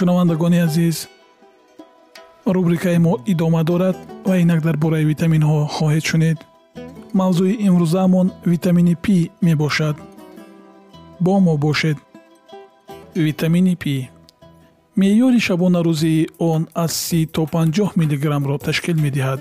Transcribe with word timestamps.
шунавандагони 0.00 0.58
азиз 0.66 1.08
рубрикаи 2.54 2.98
мо 2.98 3.14
идома 3.32 3.62
дорад 3.64 3.96
ва 4.28 4.34
инак 4.42 4.60
дар 4.66 4.76
бораи 4.76 5.04
витаминҳо 5.12 5.58
хоҳед 5.76 6.04
шунид 6.10 6.38
мавзӯи 7.20 7.54
имрӯзаамон 7.66 8.28
витамини 8.52 8.94
пи 9.04 9.30
мебошад. 9.46 9.96
Бо 11.24 11.34
мо 11.46 11.54
бошед. 11.64 11.98
Витамини 13.26 13.74
пи 13.82 13.94
меъёри 15.00 15.40
шабонарӯзии 15.46 16.28
он 16.50 16.62
аз 16.84 16.92
си 17.06 17.20
то 17.34 17.42
50 17.52 17.96
миллиграммро 18.00 18.58
ташкил 18.58 18.96
медиҳад. 19.04 19.40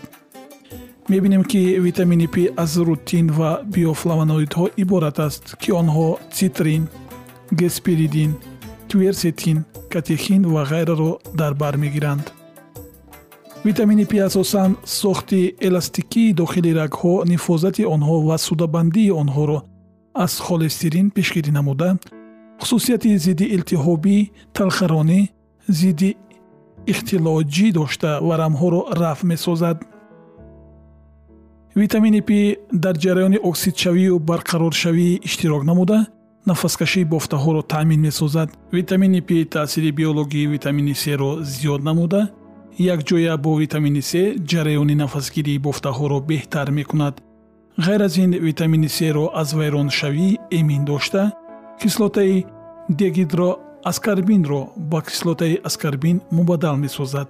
Мебинем 1.09 1.43
ки 1.51 1.61
витамини 1.85 2.27
пи 2.33 2.43
аз 2.63 2.71
рутин 2.87 3.27
ва 3.37 3.51
биофлавоноидҳо 3.73 4.65
иборат 4.83 5.17
аст 5.27 5.43
ки 5.61 5.69
онҳо 5.81 6.07
цитрин 6.35 6.83
геспиридин 7.59 8.31
кверсетин 8.89 9.63
катехин 9.91 10.45
ва 10.53 10.63
ғайраро 10.65 11.19
дар 11.33 11.53
бар 11.53 11.77
мегиранд. 11.77 12.33
Витамини 13.63 14.05
пи 14.05 14.17
асосан 14.17 14.77
сохти 14.85 15.55
эластикии 15.59 16.33
дохили 16.33 16.71
рагҳо 16.73 17.25
нифозати 17.25 17.83
онҳо 17.95 18.15
ва 18.27 18.37
судабандии 18.37 19.11
онҳоро 19.21 19.59
аз 20.13 20.39
холестерин 20.45 21.07
пешгирӣ 21.15 21.51
намуда. 21.51 21.89
Хусусияти 22.59 23.17
зидди 23.25 23.45
илтиҳобӣ 23.55 24.17
талхаронӣ 24.57 25.19
зидди 25.79 26.09
ихтилоҷӣ 26.91 27.67
дошта 27.79 28.11
варамҳоро 28.27 28.81
рафъ 29.01 29.25
месозад. 29.31 29.77
Витамини 31.81 32.21
пи 32.27 32.39
дар 32.83 32.95
ҷараёни 33.03 33.39
оксидшавию 33.49 34.15
барқароршавӣ 34.29 35.09
иштирок 35.27 35.63
намуда 35.69 35.99
нафаскашии 36.45 37.05
бофтаҳоро 37.05 37.61
таъмин 37.61 38.01
месозад. 38.01 38.49
Витамини 38.71 39.21
пи 39.21 39.45
таъсири 39.45 39.91
биологии 39.91 40.47
витамини 40.47 40.95
серо 40.95 41.31
зиёд 41.41 41.83
намуда. 41.83 42.29
Якҷоя 42.79 43.37
бо 43.37 43.55
витамини 43.55 44.01
с 44.01 44.13
ҷараёни 44.49 44.95
нафасгирии 44.95 45.59
бофтаҳоро 45.59 46.19
беҳтар 46.29 46.67
мекунад. 46.71 47.15
Ғайр 47.85 48.01
аз 48.05 48.17
ин 48.17 48.31
витамини 48.47 48.89
серо 48.89 49.31
аз 49.41 49.53
вайроншавӣ 49.53 50.37
эмин 50.51 50.85
дошта. 50.85 51.31
Кислотаи 51.81 52.45
дегидроаскарбинро 52.89 54.61
ба 54.91 55.01
кислотаи 55.01 55.59
аскарбин 55.63 56.21
мубаддал 56.31 56.75
месозад. 56.77 57.27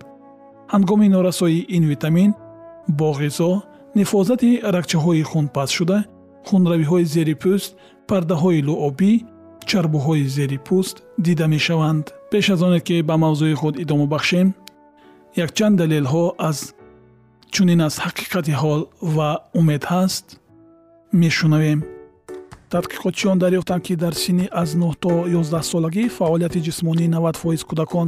Ҳангоми 0.73 1.07
норасоии 1.09 1.65
ин 1.77 1.83
витамин 1.91 2.33
бо 2.87 3.09
ғизо 3.19 3.61
нифозати 3.95 4.61
рагчаҳои 4.75 5.23
хун 5.23 5.47
паст 5.55 5.73
шуда 5.77 5.97
хунравиҳои 6.47 7.05
зери 7.13 7.35
пӯст 7.43 7.71
пардаҳои 8.09 8.61
луобӣ 8.67 9.13
чарбуҳои 9.69 10.25
зери 10.35 10.59
пӯст 10.67 10.95
дида 11.25 11.45
мешаванд. 11.55 12.05
Пеш 12.31 12.45
аз 12.53 12.61
оне 12.67 12.79
ки 12.87 12.95
ба 13.09 13.15
мавзӯи 13.23 13.55
худ 13.61 13.75
идома 13.83 14.05
бахшем 14.13 14.47
якчанд 15.45 15.75
далелҳо 15.81 16.25
аз 16.49 16.57
чунин 17.53 17.81
аз 17.87 17.95
ҳақиқати 18.05 18.53
ҳол 18.61 18.81
ва 19.15 19.29
умед 19.59 19.83
ҳаст 19.91 20.25
мешунавем. 21.21 21.79
Тадқиқотчиён 22.73 23.37
дарёфтанд 23.43 23.81
ки 23.85 23.93
дар 24.03 24.13
синни 24.23 24.47
аз 24.61 24.69
9 24.75 24.95
то 25.03 25.11
11 25.27 25.61
солагӣ 25.71 26.03
фаъолияти 26.17 26.59
ҷисмонии 26.67 27.07
90 27.07 27.37
фоиз 27.41 27.61
кӯдакон. 27.69 28.07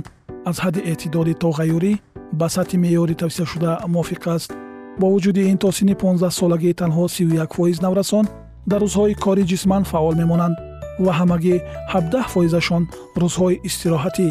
Аз 0.50 0.57
ҳадди 0.63 0.81
эътидолӣ 0.91 1.34
то 1.41 1.50
ғайёрӣ 1.59 1.94
ба 2.40 2.47
сатҳи 2.56 2.78
меъёри 2.84 3.16
тавсияшуда 3.22 3.72
мувофиқ 3.94 4.23
аст. 4.35 4.50
Бо 5.00 5.06
вуҷуди 5.13 5.41
ин 5.51 5.57
то 5.57 5.72
синни 5.78 5.95
15 5.95 6.29
солагӣ 6.40 6.72
танҳо 6.81 7.03
31 7.07 7.56
фоиз 7.56 7.81
наврасон 7.81 8.25
дар 8.69 8.81
рӯзҳои 8.85 9.13
кори 9.23 9.44
ҷисман 9.51 9.83
фаъол 9.91 10.16
мемонанд 10.22 10.55
ва 11.05 11.11
ҳамагӣ 11.19 11.55
17 11.94 12.27
фоизашон 12.33 12.83
рӯзҳои 13.22 13.59
истироҳатӣ. 13.67 14.29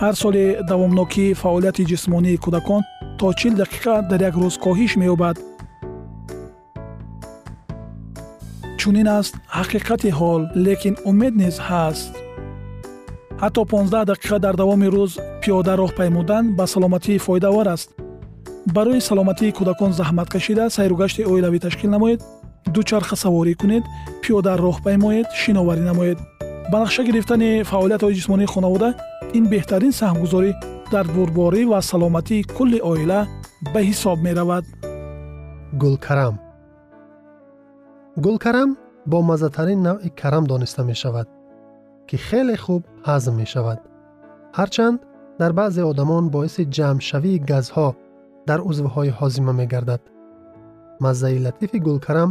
Ҳар 0.00 0.14
соли 0.22 0.44
давомнокии 0.70 1.36
фаъолияти 1.42 1.88
ҷисмонии 1.92 2.40
кӯдакон 2.44 2.82
то 3.18 3.26
чил 3.38 3.54
дақиқа 3.62 3.94
дар 4.10 4.20
як 4.28 4.34
рӯз 4.42 4.54
коҳиш 4.64 4.92
меёбад. 5.02 5.36
Чунин 8.80 9.08
аст 9.18 9.34
ҳақиқати 9.58 10.10
ҳол 10.18 10.40
лекин 10.66 10.94
умед 11.10 11.34
низ 11.42 11.56
ҳаст. 11.68 12.12
Ҳатто 13.42 13.62
15 13.64 14.04
дақиқа 14.12 14.36
дар 14.44 14.54
давоми 14.62 14.88
рӯз 14.96 15.12
пиёда 15.42 15.72
роҳ 15.80 15.90
паймудан 15.98 16.44
ба 16.58 16.64
саломатӣ 16.72 17.14
фоидаовар 17.26 17.68
аст. 17.74 17.88
Барои 18.76 19.00
саломатии 19.00 19.54
кӯдакон 19.58 19.92
заҳмат 20.00 20.28
кашида 20.34 20.64
сайругашти 20.76 21.22
оилавӣ 21.32 21.58
ташкил 21.66 21.90
намоед 21.90 22.20
дучарха 22.75 23.15
саворӣ 23.23 23.53
кунед 23.61 23.83
пиёда 24.21 24.53
роҳ 24.63 24.77
паймоед 24.85 25.27
шиноварӣ 25.41 25.83
намоед 25.89 26.17
ба 26.71 26.77
нақша 26.83 27.01
гирифтани 27.07 27.49
фаъолиятҳои 27.69 28.17
ҷисмонии 28.19 28.51
хонавода 28.53 28.89
ин 29.37 29.45
беҳтарин 29.53 29.93
саҳмгузорӣ 29.99 30.51
дар 30.93 31.05
бурборӣ 31.15 31.61
ва 31.71 31.79
саломатии 31.91 32.47
кулли 32.57 32.79
оила 32.91 33.19
ба 33.73 33.79
ҳисоб 33.89 34.17
меравад 34.27 34.65
гулкарам 35.81 36.35
гулкарам 38.25 38.69
бо 39.11 39.17
маззатарин 39.29 39.79
навъи 39.87 40.09
карам 40.21 40.43
дониста 40.51 40.81
мешавад 40.91 41.27
ки 42.07 42.17
хеле 42.27 42.55
хуб 42.63 42.81
ҳазм 43.07 43.33
мешавад 43.41 43.79
ҳарчанд 44.57 44.99
дар 45.39 45.51
баъзе 45.59 45.83
одамон 45.91 46.23
боиси 46.35 46.63
ҷамъшавии 46.75 47.43
газҳо 47.51 47.87
дар 48.49 48.59
узвҳои 48.69 49.15
ҳозима 49.19 49.53
мегардад 49.61 50.01
маззаи 51.03 51.37
латифи 51.45 51.79
гулкарам 51.87 52.29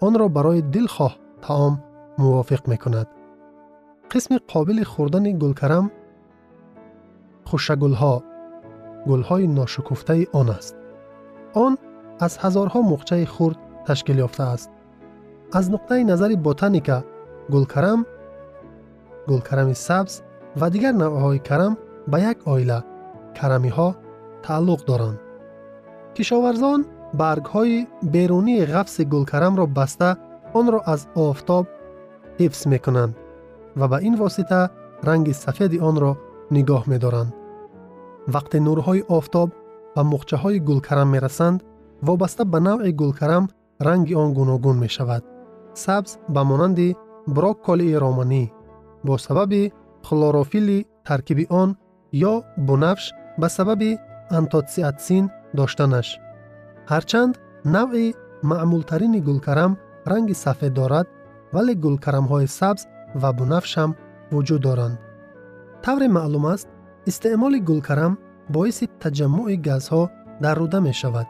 آن 0.00 0.18
را 0.18 0.28
برای 0.28 0.62
دلخواه 0.62 1.16
تعام 1.42 1.82
موافق 2.18 2.68
می 2.68 2.78
کند. 2.78 3.06
قسم 4.10 4.38
قابل 4.48 4.82
خوردن 4.82 5.38
گلکرم 5.38 5.90
خوشگلها 7.44 8.22
گلهای 9.06 9.46
ناشکفته 9.46 10.26
آن 10.32 10.48
است. 10.50 10.76
آن 11.54 11.78
از 12.20 12.38
هزارها 12.38 12.80
مخچه 12.82 13.26
خورد 13.26 13.56
تشکیل 13.86 14.18
یافته 14.18 14.42
است. 14.42 14.70
از 15.52 15.70
نقطه 15.70 16.04
نظر 16.04 16.34
بوتانیکا 16.34 17.04
گلکرم 17.52 18.06
گلکرم 19.28 19.72
سبز 19.72 20.22
و 20.60 20.70
دیگر 20.70 20.92
نوعهای 20.92 21.38
کرم 21.38 21.76
به 22.08 22.22
یک 22.22 22.48
آیله 22.48 22.84
کرمی 23.34 23.68
ها 23.68 23.96
تعلق 24.42 24.84
دارند. 24.84 25.20
کشاورزان 26.14 26.84
баргҳои 27.20 27.86
берунии 28.14 28.66
ғафси 28.72 29.02
гулкарамро 29.12 29.66
баста 29.78 30.10
онро 30.58 30.78
аз 30.94 31.00
офтоб 31.26 31.64
ҳифз 32.40 32.60
мекунанд 32.72 33.14
ва 33.78 33.86
ба 33.92 33.98
ин 34.08 34.14
восита 34.22 34.60
ранги 35.08 35.34
сафеди 35.44 35.78
онро 35.88 36.12
нигоҳ 36.54 36.82
медоранд. 36.92 37.30
Вақте 38.34 38.56
нурҳои 38.66 39.06
офтоб 39.18 39.48
ба 39.94 40.02
мухчаҳои 40.12 40.64
гулкарам 40.68 41.08
мерасанд 41.14 41.58
вобаста 42.06 42.42
ба 42.52 42.58
навъи 42.68 42.92
гулкарам 43.00 43.44
ранги 43.86 44.14
он 44.22 44.28
гуногун 44.38 44.76
мешавад. 44.84 45.22
Сабз 45.84 46.10
ба 46.34 46.42
монанди 46.50 46.88
брокколии 47.36 47.98
романӣ. 48.04 48.44
Бо 49.06 49.14
сабаби 49.26 49.72
хлорофили 50.06 50.78
таркиби 51.06 51.44
он 51.62 51.68
ё 52.30 52.34
бунафш 52.66 53.04
ба 53.40 53.48
сабаби 53.56 53.90
антоциатсин 54.38 55.24
доштанаш 55.58 56.08
ҳарчанд 56.92 57.34
навъи 57.76 58.14
маъмултарини 58.50 59.20
гулкарам 59.28 59.72
ранги 60.10 60.34
сафед 60.44 60.72
дорад 60.78 61.06
вале 61.54 61.74
гулкарамҳои 61.84 62.46
сабз 62.58 62.82
ва 63.20 63.30
бунафшам 63.38 63.90
вуҷуд 64.32 64.60
доранд. 64.66 64.96
Тавре 65.84 66.08
маълум 66.16 66.44
аст 66.54 66.68
истеъмоли 67.10 67.60
гулкарам 67.68 68.12
боиси 68.54 68.86
таҷаммуи 69.02 69.56
газҳо 69.68 70.02
дар 70.42 70.56
рӯда 70.60 70.80
мешавад 70.88 71.26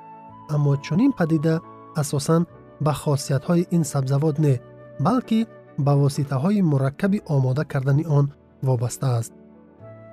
аммо 0.54 0.72
чунин 0.84 1.12
падида 1.18 1.54
асосан 2.02 2.42
ба 2.84 2.92
хосиятҳои 3.02 3.68
ин 3.76 3.82
сабзавот 3.92 4.36
не 4.44 4.54
балки 5.06 5.40
ба 5.84 5.92
воситаҳои 6.02 6.66
мураккаби 6.70 7.18
омода 7.34 7.64
кардани 7.72 8.04
он 8.18 8.26
вобаста 8.66 9.08
аст. 9.18 9.32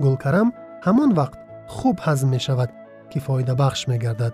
Гулкарам 0.04 0.48
ҳамон 0.86 1.12
вақт 1.20 1.40
хуб 1.76 1.98
ҳазм 2.06 2.28
мешавад 2.36 2.70
ки 3.10 3.18
фоидабахш 3.26 3.82
мегардад 3.92 4.34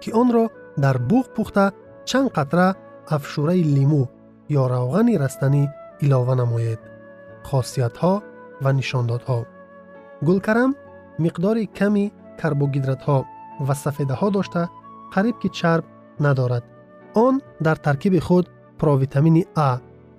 ки 0.00 0.10
онро 0.20 0.44
дар 0.76 0.96
буғ 1.10 1.24
пухта 1.34 1.64
чанд 2.08 2.28
қатра 2.36 2.66
афшураи 3.14 3.62
лимӯ 3.76 4.02
ё 4.60 4.62
равғани 4.74 5.14
растанӣ 5.22 5.62
илова 6.04 6.34
намоед 6.42 6.80
хосиятҳо 7.48 8.14
ва 8.64 8.70
нишондодҳо. 8.78 9.38
гулкарам 10.26 10.70
миқдори 11.24 11.64
ками 11.78 12.04
карбогидратҳо 12.40 13.18
ва 13.66 13.74
сафедаҳо 13.84 14.28
дошта 14.36 14.62
қариб 15.14 15.36
ки 15.42 15.48
чарб 15.58 15.84
надорад. 16.24 16.64
Он 17.24 17.34
дар 17.66 17.76
таркиби 17.86 18.20
худ 18.26 18.44
провитамини 18.80 19.42
а 19.66 19.68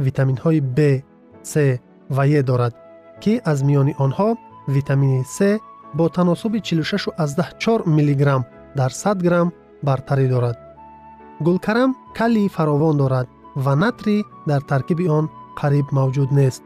витаминҳои 0.05 0.61
б 0.77 0.79
с 1.51 1.53
ва 2.15 2.23
е 2.39 2.41
дорад 2.49 2.73
ки 3.21 3.33
аз 3.51 3.59
миёни 3.67 3.93
онҳо 4.05 4.29
витамини 4.75 5.21
с 5.35 5.59
бо 5.97 6.05
таносуби 6.09 6.59
46 6.59 7.85
мг 7.97 8.23
дар 8.79 8.91
100 8.91 9.15
грамм 9.25 9.47
бартарӣ 9.87 10.25
дорад. 10.33 10.57
Гулкарам 11.45 11.91
калии 12.17 12.53
фаровон 12.55 12.95
дорад 13.01 13.27
ва 13.63 13.73
натри 13.83 14.17
дар 14.49 14.61
таркиби 14.71 15.05
он 15.17 15.25
қариб 15.59 15.87
мавҷуд 15.97 16.29
нест. 16.39 16.63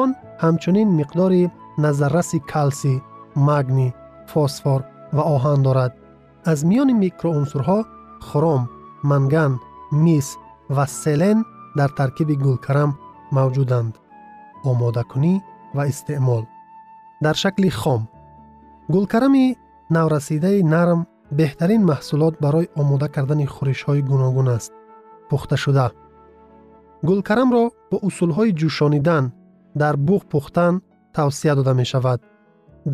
Он 0.00 0.08
ҳамчунин 0.42 0.88
миқдори 0.98 1.42
назарраси 1.84 2.38
калсӣ 2.52 2.94
магний 3.48 3.92
фосфор 4.32 4.80
ва 5.16 5.22
оҳан 5.34 5.60
дорад. 5.66 5.92
Аз 6.50 6.58
миёни 6.70 6.94
микроунсурҳо 7.04 7.78
хром 8.28 8.62
манган 9.10 9.52
мис 10.04 10.26
ва 10.76 10.84
селен 11.02 11.38
дар 11.78 11.90
таркиби 11.98 12.34
гулкарам 12.44 12.90
мавҷуданд. 13.36 13.94
Омодакунӣ 14.70 15.34
ва 15.76 15.82
истеъмол. 15.92 16.44
Дар 17.24 17.36
шакли 17.42 17.70
хом. 17.80 18.02
Гулкарами 18.92 19.46
наврасидаи 19.96 20.60
нарм 20.74 21.00
беҳтарин 21.37 21.83
маҳсулот 21.91 22.35
барои 22.43 22.71
омода 22.81 23.07
кардани 23.15 23.45
хӯришҳои 23.53 24.01
гуногун 24.11 24.47
аст 24.57 24.71
пухташуда 25.29 25.87
гулкарамро 27.07 27.63
бо 27.89 27.97
усулҳои 28.07 28.55
ҷӯшонидан 28.59 29.25
дар 29.81 29.95
буғ 30.07 30.21
пухтан 30.31 30.73
тавсия 31.15 31.53
дода 31.55 31.73
мешавад 31.81 32.19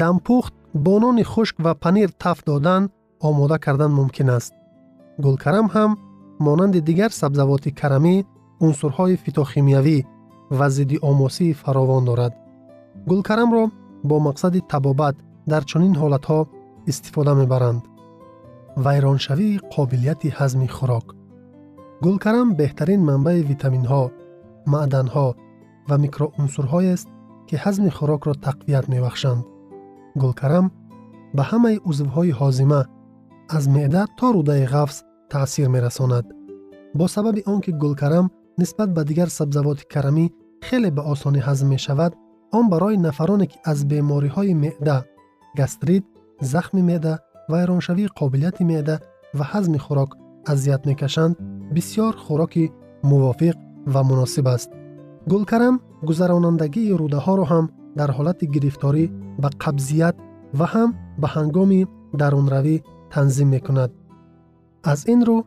дампухт 0.02 0.54
бо 0.86 0.94
нони 1.04 1.24
хушк 1.32 1.56
ва 1.66 1.74
панир 1.84 2.10
таф 2.24 2.38
додан 2.50 2.84
омода 3.28 3.58
кардан 3.66 3.92
мумкин 4.00 4.30
аст 4.38 4.54
гулкарам 5.24 5.68
ҳам 5.76 5.92
монанди 6.46 6.80
дигар 6.90 7.12
сабзавоти 7.22 7.70
карамӣ 7.80 8.16
унсурҳои 8.66 9.22
фитохимиявӣ 9.24 9.98
ва 10.58 10.68
зидди 10.76 10.98
омосии 11.10 11.58
фаровон 11.62 12.04
дорад 12.10 12.34
гулкарамро 13.10 13.64
бо 14.10 14.16
мақсади 14.28 14.60
табобат 14.72 15.16
дар 15.52 15.64
чунин 15.70 15.94
ҳолатҳо 16.02 16.40
истифода 16.92 17.34
мебаранд 17.42 17.82
Вайроншавии 18.77 19.61
қобилияти 19.75 20.29
ҳазми 20.39 20.69
хӯрок. 20.77 21.07
Гулкарам 22.05 22.49
беҳтарин 22.61 23.01
манбаи 23.09 23.41
витаминҳо 23.51 24.03
маъданҳо 24.73 25.29
ва 25.89 25.97
микроунсурҳоест 26.05 27.09
ки 27.49 27.55
ҳазми 27.65 27.91
хӯрокро 27.97 28.33
тақвият 28.47 28.87
мебахшанд. 28.95 29.43
Гулкарам 30.23 30.67
ба 31.37 31.43
ҳамаи 31.51 31.83
узвҳои 31.91 32.37
ҳозима 32.41 32.83
аз 33.57 33.65
меъда 33.77 34.03
то 34.19 34.27
рӯдаи 34.35 34.65
ғафз 34.75 34.97
таъсир 35.31 35.69
мерасонад. 35.75 36.27
Бо 36.99 37.05
сабаби 37.15 37.43
он 37.53 37.61
ки 37.65 37.71
гулкарам 37.83 38.27
нисбат 38.61 38.91
ба 38.97 39.03
дигар 39.09 39.29
сабзавоти 39.39 39.85
карамӣ 39.93 40.27
хеле 40.67 40.91
ба 40.97 41.03
осонӣ 41.13 41.41
ҳазм 41.49 41.67
мешавад 41.75 42.13
он 42.59 42.65
барои 42.73 42.97
нафароне 43.07 43.47
ки 43.53 43.59
аз 43.71 43.79
бемориҳои 43.91 44.55
меъда 44.65 44.99
гастрит 45.59 46.05
захми 46.53 46.83
меъда 46.91 47.15
вайроншавии 47.52 48.14
қобилияти 48.20 48.64
меъда 48.72 48.96
ва 49.38 49.46
ҳазми 49.52 49.80
хӯрок 49.86 50.12
азият 50.52 50.82
мекашанд 50.90 51.36
бисьёр 51.76 52.14
хӯроки 52.26 52.72
мувофиқ 53.10 53.58
ва 53.94 54.02
муносиб 54.10 54.48
аст 54.56 54.70
гулкарам 55.32 55.76
гузаронандагии 56.08 56.96
рӯдаҳоро 57.02 57.46
ҳам 57.52 57.66
дар 58.00 58.10
ҳолати 58.18 58.46
гирифторӣ 58.56 59.04
ба 59.42 59.50
қабзият 59.64 60.16
ва 60.60 60.66
ҳам 60.74 60.90
ба 61.22 61.28
ҳангоми 61.36 61.82
дарунравӣ 62.20 62.76
танзим 63.14 63.50
мекунад 63.56 63.92
аз 64.92 65.00
ин 65.14 65.22
рӯ 65.28 65.38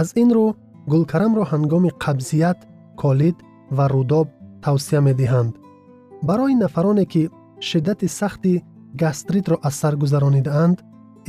аз 0.00 0.08
ин 0.22 0.30
рӯ 0.36 0.46
гулкарамро 0.92 1.44
ҳангоми 1.52 1.90
қабзият 2.04 2.58
колид 3.02 3.36
ва 3.76 3.84
рӯдоб 3.94 4.26
тавсия 4.64 5.00
медиҳанд 5.08 5.52
барои 6.28 6.54
нафароне 6.64 7.04
ки 7.12 7.22
шиддати 7.68 8.06
сахти 8.18 8.52
гастритро 9.02 9.56
аз 9.68 9.74
сар 9.80 9.94
гузаронидаанд 10.02 10.78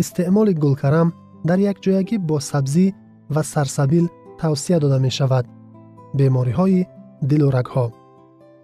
استعمال 0.01 0.53
گلکرم 0.53 1.13
در 1.47 1.59
یک 1.59 1.77
جایگی 1.81 2.19
با 2.19 2.41
سبزی 2.41 2.95
و 3.35 3.43
سرسبیل 3.43 4.09
توصیه 4.39 4.79
داده 4.79 4.99
می 4.99 5.11
شود. 5.11 5.45
بیماری 6.15 6.51
های 6.51 6.87
دل 7.29 7.43
و 7.43 7.51
رگ 7.51 7.67
ها. 7.67 7.93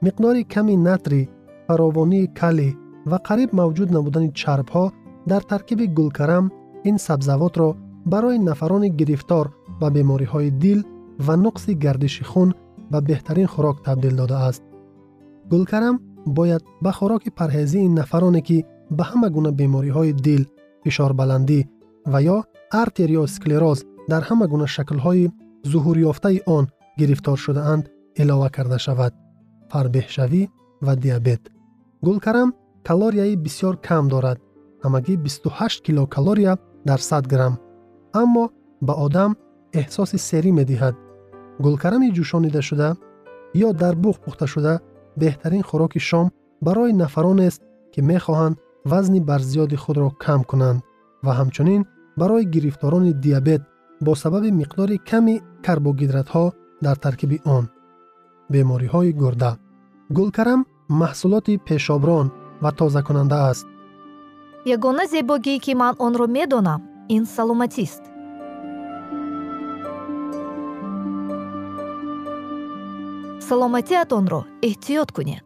مقدار 0.03 0.41
کمی 0.41 0.77
نتری، 0.77 1.29
فراوانی 1.69 2.27
کلی 2.27 2.77
و 3.07 3.15
قریب 3.15 3.55
موجود 3.55 3.97
نبودن 3.97 4.31
چرب 4.31 4.69
ها 4.69 4.93
در 5.29 5.41
ترکیب 5.41 5.95
گلکرم 5.95 6.51
این 6.83 6.97
سبزوات 6.97 7.59
را 7.59 7.77
برای 8.07 8.39
نفران 8.39 8.89
گرفتار 8.89 9.53
و 9.81 9.91
بیماری 9.91 10.25
های 10.25 10.51
دل 10.51 10.83
و 11.27 11.37
نقص 11.37 11.71
گردش 11.71 12.23
خون 12.23 12.55
و 12.91 13.01
بهترین 13.01 13.47
خوراک 13.47 13.77
تبدیل 13.85 14.17
داده 14.17 14.37
است. 14.37 14.63
گلکرم 15.51 16.01
باید 16.27 16.63
به 16.83 16.93
خوراک 16.93 17.29
پرهیزی 17.29 17.89
نفرانی 17.89 18.41
که 18.41 18.65
به 18.91 19.05
همه 19.05 19.29
گونه 19.29 19.51
بیماری 19.51 19.89
های 19.89 20.13
دل 20.13 20.45
фишорбаландӣ 20.87 21.61
ва 22.13 22.19
ё 22.35 22.39
артериосклероз 22.83 23.79
дар 24.11 24.23
ҳама 24.29 24.47
гуна 24.53 24.67
шаклҳои 24.77 25.33
зуҳурёфтаи 25.71 26.39
он 26.57 26.65
гирифтор 27.01 27.39
шудаанд 27.45 27.85
илова 28.23 28.49
карда 28.57 28.79
шавад 28.87 29.13
фарбеҳшавӣ 29.71 30.43
ва 30.87 30.93
диабет. 31.05 31.43
Гулкарам 32.07 32.49
калорияи 32.89 33.35
бисьёр 33.45 33.75
кам 33.89 34.05
дорад 34.15 34.39
ҳамагӣ 34.85 35.15
28 35.17 35.83
килокалория 35.87 36.53
дар 36.89 37.01
100 37.01 37.27
грамм. 37.33 37.55
Аммо 38.23 38.45
ба 38.87 38.95
одам 39.07 39.31
эҳсоси 39.81 40.19
серӣ 40.29 40.51
медиҳад. 40.61 40.95
Гулкарами 41.65 42.09
ҷӯшонидашуда 42.17 42.89
ё 43.67 43.69
дар 43.83 43.95
буғ 44.05 44.17
пухташуда 44.25 44.75
беҳтарин 45.21 45.63
хӯроки 45.69 46.01
шом 46.09 46.27
барои 46.67 46.93
нафаронест 47.03 47.61
ки 47.93 48.01
мехоҳанд 48.11 48.57
вазни 48.91 49.21
барзиёди 49.29 49.77
худро 49.83 50.09
кам 50.25 50.41
кунанд 50.51 50.81
ва 51.25 51.33
ҳамчунин 51.39 51.83
барои 52.21 52.45
гирифторони 52.55 53.13
диабет 53.25 53.63
бо 54.05 54.13
сабаби 54.23 54.51
миқдори 54.61 54.97
ками 55.11 55.35
карбогидратҳо 55.65 56.45
дар 56.85 56.97
таркиби 57.05 57.39
он. 57.57 57.65
Бемориҳои 58.53 59.13
гурда. 59.21 59.53
Гулкарам 60.17 60.61
маҳсулоти 61.01 61.55
пешоброн 61.67 62.27
ва 62.63 62.71
тозакунанда 62.79 63.39
аст. 63.51 63.67
Ягона 64.75 65.05
зебогӣ 65.13 65.55
ки 65.65 65.73
ман 65.81 65.95
онро 66.07 66.27
медонам 66.37 66.81
ин 67.17 67.23
саломатист. 67.35 68.03
Саломатиатонро 73.49 74.41
эҳтиёт 74.69 75.09
кунед. 75.17 75.45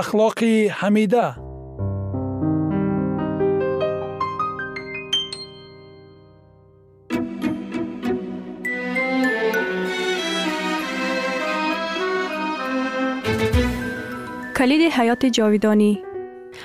Ахлоқи 0.00 0.52
ҳамида 0.80 1.26
کلید 14.62 14.92
حیات 14.92 15.26
جاویدانی 15.26 16.02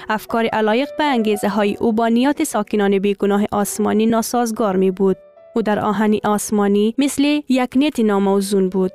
افکار 0.09 0.45
علایق 0.45 0.89
به 0.97 1.03
انگیزه 1.03 1.49
های 1.49 1.75
او 1.75 1.93
با 1.93 2.07
نیات 2.07 2.43
ساکنان 2.43 2.99
بیگناه 2.99 3.45
آسمانی 3.51 4.05
ناسازگار 4.05 4.75
می 4.75 4.91
بود. 4.91 5.17
او 5.55 5.61
در 5.61 5.79
آهنی 5.79 6.21
آسمانی 6.23 6.95
مثل 6.97 7.41
یک 7.49 7.69
نیت 7.75 7.99
ناموزون 7.99 8.69
بود. 8.69 8.91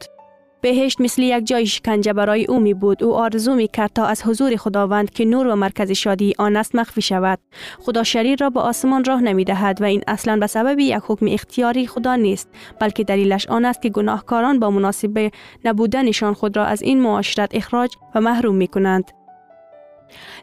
بهشت 0.63 1.01
مثل 1.01 1.23
یک 1.23 1.47
جای 1.47 1.67
شکنجه 1.67 2.13
برای 2.13 2.45
او 2.45 2.61
می 2.61 2.75
بود. 2.75 3.05
او 3.05 3.15
آرزو 3.15 3.55
می 3.55 3.69
کرد 3.69 3.91
تا 3.95 4.07
از 4.07 4.23
حضور 4.23 4.57
خداوند 4.57 5.11
که 5.11 5.25
نور 5.25 5.47
و 5.47 5.57
مرکز 5.57 5.91
شادی 5.91 6.35
آن 6.39 6.57
است 6.57 6.75
مخفی 6.75 7.03
شود. 7.03 7.39
خدا 7.81 8.03
شریر 8.03 8.39
را 8.41 8.51
به 8.51 8.61
آسمان 8.61 9.05
راه 9.05 9.21
نمی 9.21 9.45
دهد 9.45 9.83
و 9.83 9.85
این 9.85 10.03
اصلا 10.07 10.37
به 10.37 10.47
سبب 10.47 10.79
یک 10.79 11.03
حکم 11.07 11.27
اختیاری 11.29 11.87
خدا 11.87 12.17
نیست 12.17 12.49
بلکه 12.81 13.05
دلیلش 13.05 13.47
آن 13.47 13.65
است 13.65 13.83
که 13.83 13.89
گناهکاران 13.89 14.59
با 14.59 14.71
مناسب 14.71 15.31
نبودنشان 15.65 16.35
خود 16.35 16.57
را 16.57 16.65
از 16.65 16.83
این 16.83 17.01
معاشرت 17.01 17.51
اخراج 17.55 17.91
و 18.15 18.21
محروم 18.21 18.57
می 18.57 18.69
کنند. 18.69 19.05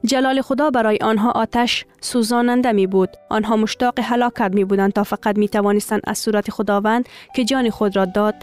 جلال 0.05 0.41
خدا 0.41 0.69
برای 0.69 0.97
آنها 1.01 1.31
آتش 1.31 1.85
سوزاننده 2.01 2.71
می 2.71 2.87
بود. 2.87 3.09
آنها 3.29 3.55
مشتاق 3.55 3.99
هلاکت 3.99 4.51
می 4.53 4.65
بودند 4.65 4.93
تا 4.93 5.03
فقط 5.03 5.37
می 5.37 5.49
توانستند 5.49 6.01
از 6.07 6.17
صورت 6.17 6.51
خداوند 6.51 7.09
که 7.35 7.45
جان 7.45 7.69
خود 7.69 7.95
را 7.95 8.05
داد 8.05 8.35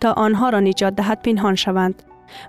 تا 0.00 0.12
آنها 0.12 0.48
را 0.48 0.60
نجات 0.60 0.94
دهد 0.94 1.22
پنهان 1.22 1.54
شوند. 1.54 2.02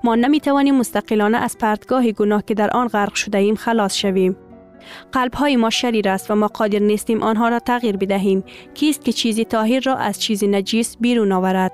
ما 0.04 0.16
نمی 0.16 0.40
توانیم 0.40 0.78
مستقلانه 0.78 1.38
از 1.38 1.58
پرتگاه 1.58 2.12
گناه 2.12 2.44
که 2.44 2.54
در 2.54 2.70
آن 2.72 2.88
غرق 2.88 3.14
شده 3.14 3.38
ایم 3.38 3.56
خلاص 3.56 3.96
شویم. 3.96 4.38
قلب 5.12 5.34
های 5.34 5.56
ما 5.56 5.70
شریر 5.70 6.10
است 6.10 6.32
و 6.32 6.36
ما 6.36 6.48
قادر 6.48 6.80
نیستیم 6.80 7.24
آنها 7.24 7.50
را 7.50 7.60
تغییر 7.60 7.98
بدهیم. 7.98 8.44
کیست 8.74 9.06
که 9.06 9.12
چیزی 9.12 9.46
طاهر 9.46 9.80
را 9.80 9.96
از 9.96 10.22
چیزی 10.22 10.48
نجیس 10.48 10.98
بیرون 11.00 11.32
آورد؟ 11.32 11.72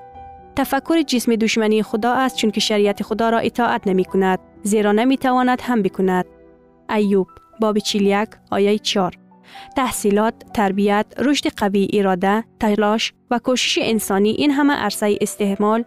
تفکر 0.56 1.02
جسم 1.02 1.36
دشمنی 1.36 1.82
خدا 1.82 2.12
است 2.12 2.36
چون 2.36 2.50
که 2.50 2.60
شریعت 2.60 3.02
خدا 3.02 3.30
را 3.30 3.38
اطاعت 3.38 3.86
نمی 3.86 4.04
کند. 4.04 4.38
زیرا 4.62 4.92
نمی 4.92 5.16
تواند 5.16 5.60
هم 5.62 5.82
بکند. 5.82 6.24
ایوب 6.90 7.28
باب 7.60 7.78
41 7.78 8.28
آیه 8.50 8.78
4 8.78 9.25
تحصیلات، 9.76 10.34
تربیت، 10.54 11.06
رشد 11.18 11.46
قوی 11.56 11.88
اراده، 11.92 12.44
تلاش 12.60 13.12
و 13.30 13.38
کوشش 13.38 13.78
انسانی 13.82 14.30
این 14.30 14.50
همه 14.50 14.72
عرصه 14.72 15.18
استعمال 15.20 15.84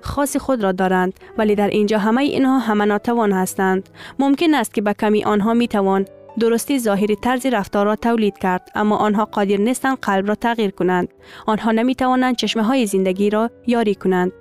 خاص 0.00 0.36
خود 0.36 0.62
را 0.62 0.72
دارند 0.72 1.12
ولی 1.38 1.54
در 1.54 1.68
اینجا 1.68 1.98
همه 1.98 2.22
اینها 2.22 2.58
همه 2.58 2.84
ناتوان 2.84 3.32
هستند. 3.32 3.88
ممکن 4.18 4.54
است 4.54 4.74
که 4.74 4.82
به 4.82 4.94
کمی 4.94 5.24
آنها 5.24 5.54
می 5.54 5.68
توان 5.68 6.04
درستی 6.38 6.78
ظاهری 6.78 7.16
طرز 7.16 7.46
رفتار 7.46 7.86
را 7.86 7.96
تولید 7.96 8.38
کرد 8.38 8.70
اما 8.74 8.96
آنها 8.96 9.24
قادر 9.24 9.56
نیستند 9.56 9.98
قلب 10.02 10.28
را 10.28 10.34
تغییر 10.34 10.70
کنند. 10.70 11.08
آنها 11.46 11.72
نمی 11.72 11.94
توانند 11.94 12.36
چشمه 12.36 12.62
های 12.62 12.86
زندگی 12.86 13.30
را 13.30 13.50
یاری 13.66 13.94
کنند. 13.94 14.32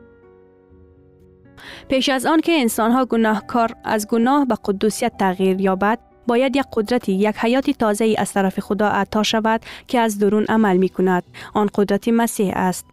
پیش 1.90 2.10
از 2.10 2.26
آن 2.26 2.42
که 2.42 2.52
انسان 2.52 2.92
ها 2.92 3.06
گناهکار 3.06 3.74
از 3.84 4.08
گناه 4.08 4.46
به 4.46 4.56
قدوسیت 4.66 5.18
تغییر 5.20 5.62
یابد 5.62 6.00
باید 6.28 6.56
یک 6.56 6.66
قدرتی 6.74 7.14
یک 7.14 7.36
حیات 7.38 7.70
تازه 7.70 8.06
ای 8.06 8.16
از 8.16 8.34
طرف 8.34 8.60
خدا 8.60 8.88
عطا 8.88 9.24
شود 9.24 9.62
که 9.88 10.00
از 10.00 10.20
درون 10.20 10.46
عمل 10.50 10.78
می 10.78 10.90
کند 10.90 11.24
آن 11.54 11.70
قدرت 11.76 12.08
مسیح 12.08 12.52
است. 12.56 12.86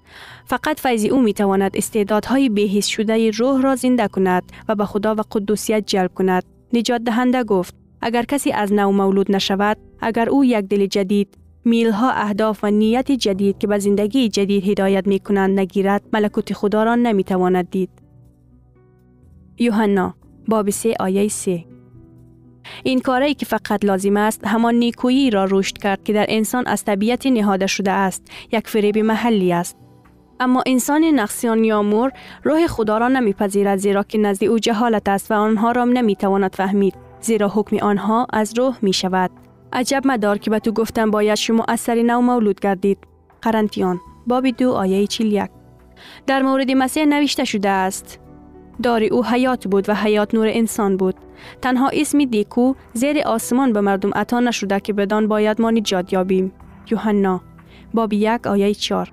فقط 0.45 0.81
فیض 0.81 1.05
او 1.05 1.21
می 1.23 1.33
تواند 1.33 1.77
استعدادهای 1.77 2.49
بهیس 2.49 2.87
شده 2.87 3.31
روح 3.31 3.63
را 3.63 3.77
زنده 3.77 4.09
کند 4.09 4.43
و 4.69 4.75
به 4.75 4.85
خدا 4.85 5.15
و 5.15 5.21
قدوسیت 5.33 5.87
جلب 5.87 6.15
کند. 6.15 6.45
نجات 6.73 7.01
دهنده 7.01 7.45
گفت 7.45 7.75
اگر 8.01 8.23
کسی 8.23 8.53
از 8.53 8.73
نو 8.73 8.93
مولود 8.93 9.33
نشود 9.33 9.77
اگر 10.01 10.29
او 10.29 10.45
یک 10.45 10.65
دل 10.65 10.87
جدید 10.87 11.39
میلها 11.65 12.11
اهداف 12.11 12.65
و 12.65 12.71
نیت 12.71 13.13
جدید 13.13 13.59
که 13.59 13.67
به 13.67 13.79
زندگی 13.79 14.29
جدید 14.29 14.69
هدایت 14.69 15.07
می 15.07 15.19
کنند 15.19 15.61
نگیرد 15.61 16.03
ملکوت 16.13 16.53
خدا 16.53 16.83
را 16.83 16.95
نمی 16.95 17.25
تواند 17.25 17.71
دید. 17.71 17.91
یوحنا 19.59 20.15
باب 20.49 20.71
3 20.71 20.95
آیه 21.01 21.29
3 21.29 21.65
این 22.85 23.01
کاری 23.01 23.35
که 23.35 23.47
فقط 23.47 23.85
لازم 23.85 24.17
است 24.17 24.47
همان 24.47 24.75
نیکویی 24.75 25.31
را 25.31 25.47
رشد 25.51 25.79
کرد 25.79 26.05
که 26.05 26.13
در 26.13 26.27
انسان 26.29 26.67
از 26.67 26.85
طبیعت 26.85 27.27
نهاده 27.27 27.67
شده 27.67 27.91
است 27.91 28.23
یک 28.53 28.69
فریب 28.69 28.99
محلی 28.99 29.53
است. 29.53 29.77
اما 30.41 30.63
انسان 30.67 31.05
نقصیان 31.05 31.65
یا 31.65 31.83
مور 31.83 32.13
روح 32.45 32.67
خدا 32.67 32.99
را 32.99 33.09
نمیپذیرد 33.09 33.79
زیرا 33.79 34.03
که 34.03 34.19
نزد 34.19 34.45
او 34.45 34.59
جهالت 34.59 35.09
است 35.09 35.31
و 35.31 35.35
آنها 35.35 35.73
را 35.73 35.85
نمی‌تواند 35.85 36.55
فهمید 36.55 36.95
زیرا 37.21 37.49
حکم 37.49 37.77
آنها 37.77 38.27
از 38.33 38.59
روح 38.59 38.79
می 38.83 38.93
شود 38.93 39.31
عجب 39.73 40.03
مدار 40.05 40.39
که 40.39 40.51
به 40.51 40.59
تو 40.59 40.73
گفتم 40.73 41.11
باید 41.11 41.35
شما 41.35 41.65
اثر 41.69 42.03
نو 42.03 42.21
مولود 42.21 42.61
گردید. 42.61 42.99
قرنتیان 43.43 44.01
باب 44.27 44.49
دو 44.49 44.73
آیه 44.73 45.07
41 45.07 45.51
در 46.27 46.43
مورد 46.43 46.71
مسیح 46.71 47.05
نوشته 47.05 47.45
شده 47.45 47.69
است 47.69 48.21
دار 48.83 49.03
او 49.03 49.25
حیات 49.25 49.69
بود 49.69 49.89
و 49.89 49.95
حیات 49.95 50.35
نور 50.35 50.47
انسان 50.51 50.97
بود. 50.97 51.15
تنها 51.63 51.91
اسم 51.93 52.25
دیکو 52.25 52.75
زیر 52.93 53.21
آسمان 53.21 53.73
به 53.73 53.81
مردم 53.81 54.11
عطا 54.15 54.41
نشده 54.41 54.81
که 54.81 54.93
بدان 54.93 55.29
باید 55.29 55.61
ما 55.61 55.71
نجات 55.71 56.13
یابیم. 56.13 56.53
یوحنا 56.91 57.41
باب 57.95 58.13
یک 58.13 58.47
آیه 58.47 58.75
چار 58.75 59.13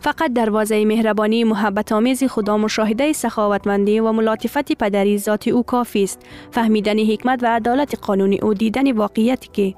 فقط 0.00 0.32
دروازه 0.32 0.84
مهربانی 0.84 1.44
محبت 1.44 1.92
آمیز 1.92 2.24
خدا 2.24 2.58
مشاهده 2.58 3.12
سخاوتمندی 3.12 4.00
و 4.00 4.12
ملاطفت 4.12 4.72
پدری 4.72 5.18
ذات 5.18 5.48
او 5.48 5.62
کافی 5.62 6.04
است 6.04 6.22
فهمیدن 6.50 6.98
حکمت 6.98 7.42
و 7.42 7.46
عدالت 7.46 7.98
قانونی 7.98 8.38
او 8.38 8.54
دیدن 8.54 8.92
واقعیتی 8.92 9.48
که 9.52 9.74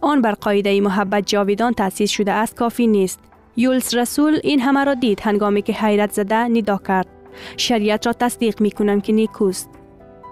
آن 0.00 0.22
بر 0.22 0.32
قاعده 0.32 0.80
محبت 0.80 1.26
جاویدان 1.26 1.72
تأسیس 1.72 2.10
شده 2.10 2.32
است 2.32 2.56
کافی 2.56 2.86
نیست 2.86 3.20
یولس 3.56 3.94
رسول 3.94 4.40
این 4.44 4.60
همه 4.60 4.84
را 4.84 4.94
دید 4.94 5.20
هنگامی 5.20 5.62
که 5.62 5.72
حیرت 5.72 6.12
زده 6.12 6.36
ندا 6.36 6.80
کرد 6.86 7.19
شریعت 7.56 8.06
را 8.06 8.12
تصدیق 8.12 8.60
می 8.60 8.70
کنم 8.70 9.00
که 9.00 9.12
نیکوست. 9.12 9.70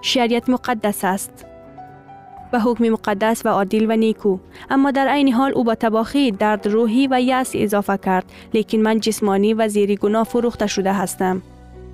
شریعت 0.03 0.49
مقدس 0.49 1.05
است. 1.05 1.45
و 2.53 2.61
حکم 2.61 2.89
مقدس 2.89 3.47
و 3.47 3.49
عادل 3.49 3.87
و 3.89 3.97
نیکو. 3.97 4.39
اما 4.71 4.91
در 4.91 5.09
عین 5.09 5.33
حال 5.33 5.53
او 5.55 5.65
با 5.65 5.75
تباخی 5.75 6.31
درد 6.31 6.67
روحی 6.67 7.09
و 7.11 7.21
یأس 7.21 7.53
اضافه 7.55 7.99
کرد. 7.99 8.25
لیکن 8.55 8.79
من 8.79 9.01
جسمانی 9.01 9.55
و 9.55 9.69
زیر 9.69 9.95
گناه 9.95 10.25
فروخته 10.25 10.67
شده 10.67 10.93
هستم. 10.93 11.43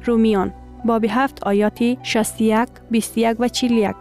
رومیان 0.04 0.52
باب 0.84 1.04
هفت 1.04 1.44
آیاتی 1.44 1.98
61 2.02 2.68
21 2.90 3.36
و 3.40 3.48
41 3.48 3.94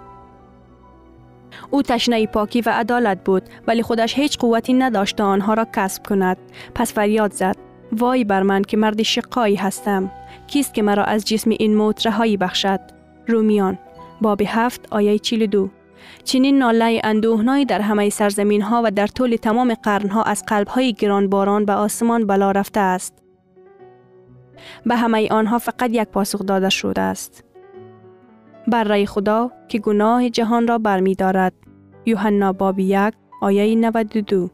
او 1.71 1.81
تشنه 1.81 2.27
پاکی 2.27 2.61
و 2.61 2.69
عدالت 2.69 3.23
بود 3.23 3.43
ولی 3.67 3.81
خودش 3.81 4.15
هیچ 4.15 4.37
قوتی 4.37 4.73
نداشت 4.73 5.21
آنها 5.21 5.53
را 5.53 5.67
کسب 5.73 6.05
کند. 6.05 6.37
پس 6.75 6.93
فریاد 6.93 7.33
زد. 7.33 7.72
وای 7.93 8.23
بر 8.23 8.43
من 8.43 8.61
که 8.61 8.77
مرد 8.77 9.01
شقایی 9.01 9.55
هستم. 9.55 10.11
کیست 10.47 10.73
که 10.73 10.81
مرا 10.81 11.03
از 11.03 11.25
جسم 11.25 11.49
این 11.49 11.75
موت 11.75 12.07
رهایی 12.07 12.37
بخشد؟ 12.37 12.79
رومیان 13.27 13.79
باب 14.21 14.41
هفت 14.45 14.87
آیه 14.91 15.17
دو. 15.51 15.69
چنین 16.23 16.57
ناله 16.57 17.01
اندوهنایی 17.03 17.65
در 17.65 17.81
همه 17.81 18.09
سرزمین 18.09 18.61
ها 18.61 18.81
و 18.85 18.91
در 18.91 19.07
طول 19.07 19.35
تمام 19.35 19.73
قرن 19.73 20.09
ها 20.09 20.23
از 20.23 20.43
قلب 20.47 20.67
های 20.67 20.93
گرانباران 20.93 21.65
به 21.65 21.73
آسمان 21.73 22.27
بلا 22.27 22.51
رفته 22.51 22.79
است. 22.79 23.13
به 24.85 24.95
همه 24.95 25.27
آنها 25.31 25.57
فقط 25.59 25.89
یک 25.91 26.03
پاسخ 26.03 26.45
داده 26.45 26.69
شده 26.69 27.01
است. 27.01 27.43
بر 28.67 28.83
رای 28.83 29.05
خدا 29.05 29.51
که 29.67 29.79
گناه 29.79 30.29
جهان 30.29 30.67
را 30.67 30.77
برمی 30.77 31.15
دارد 31.15 31.53
یوحنا 32.05 32.53
باب 32.53 32.79
یک 32.79 33.13
آیه 33.41 33.75
92 33.75 34.49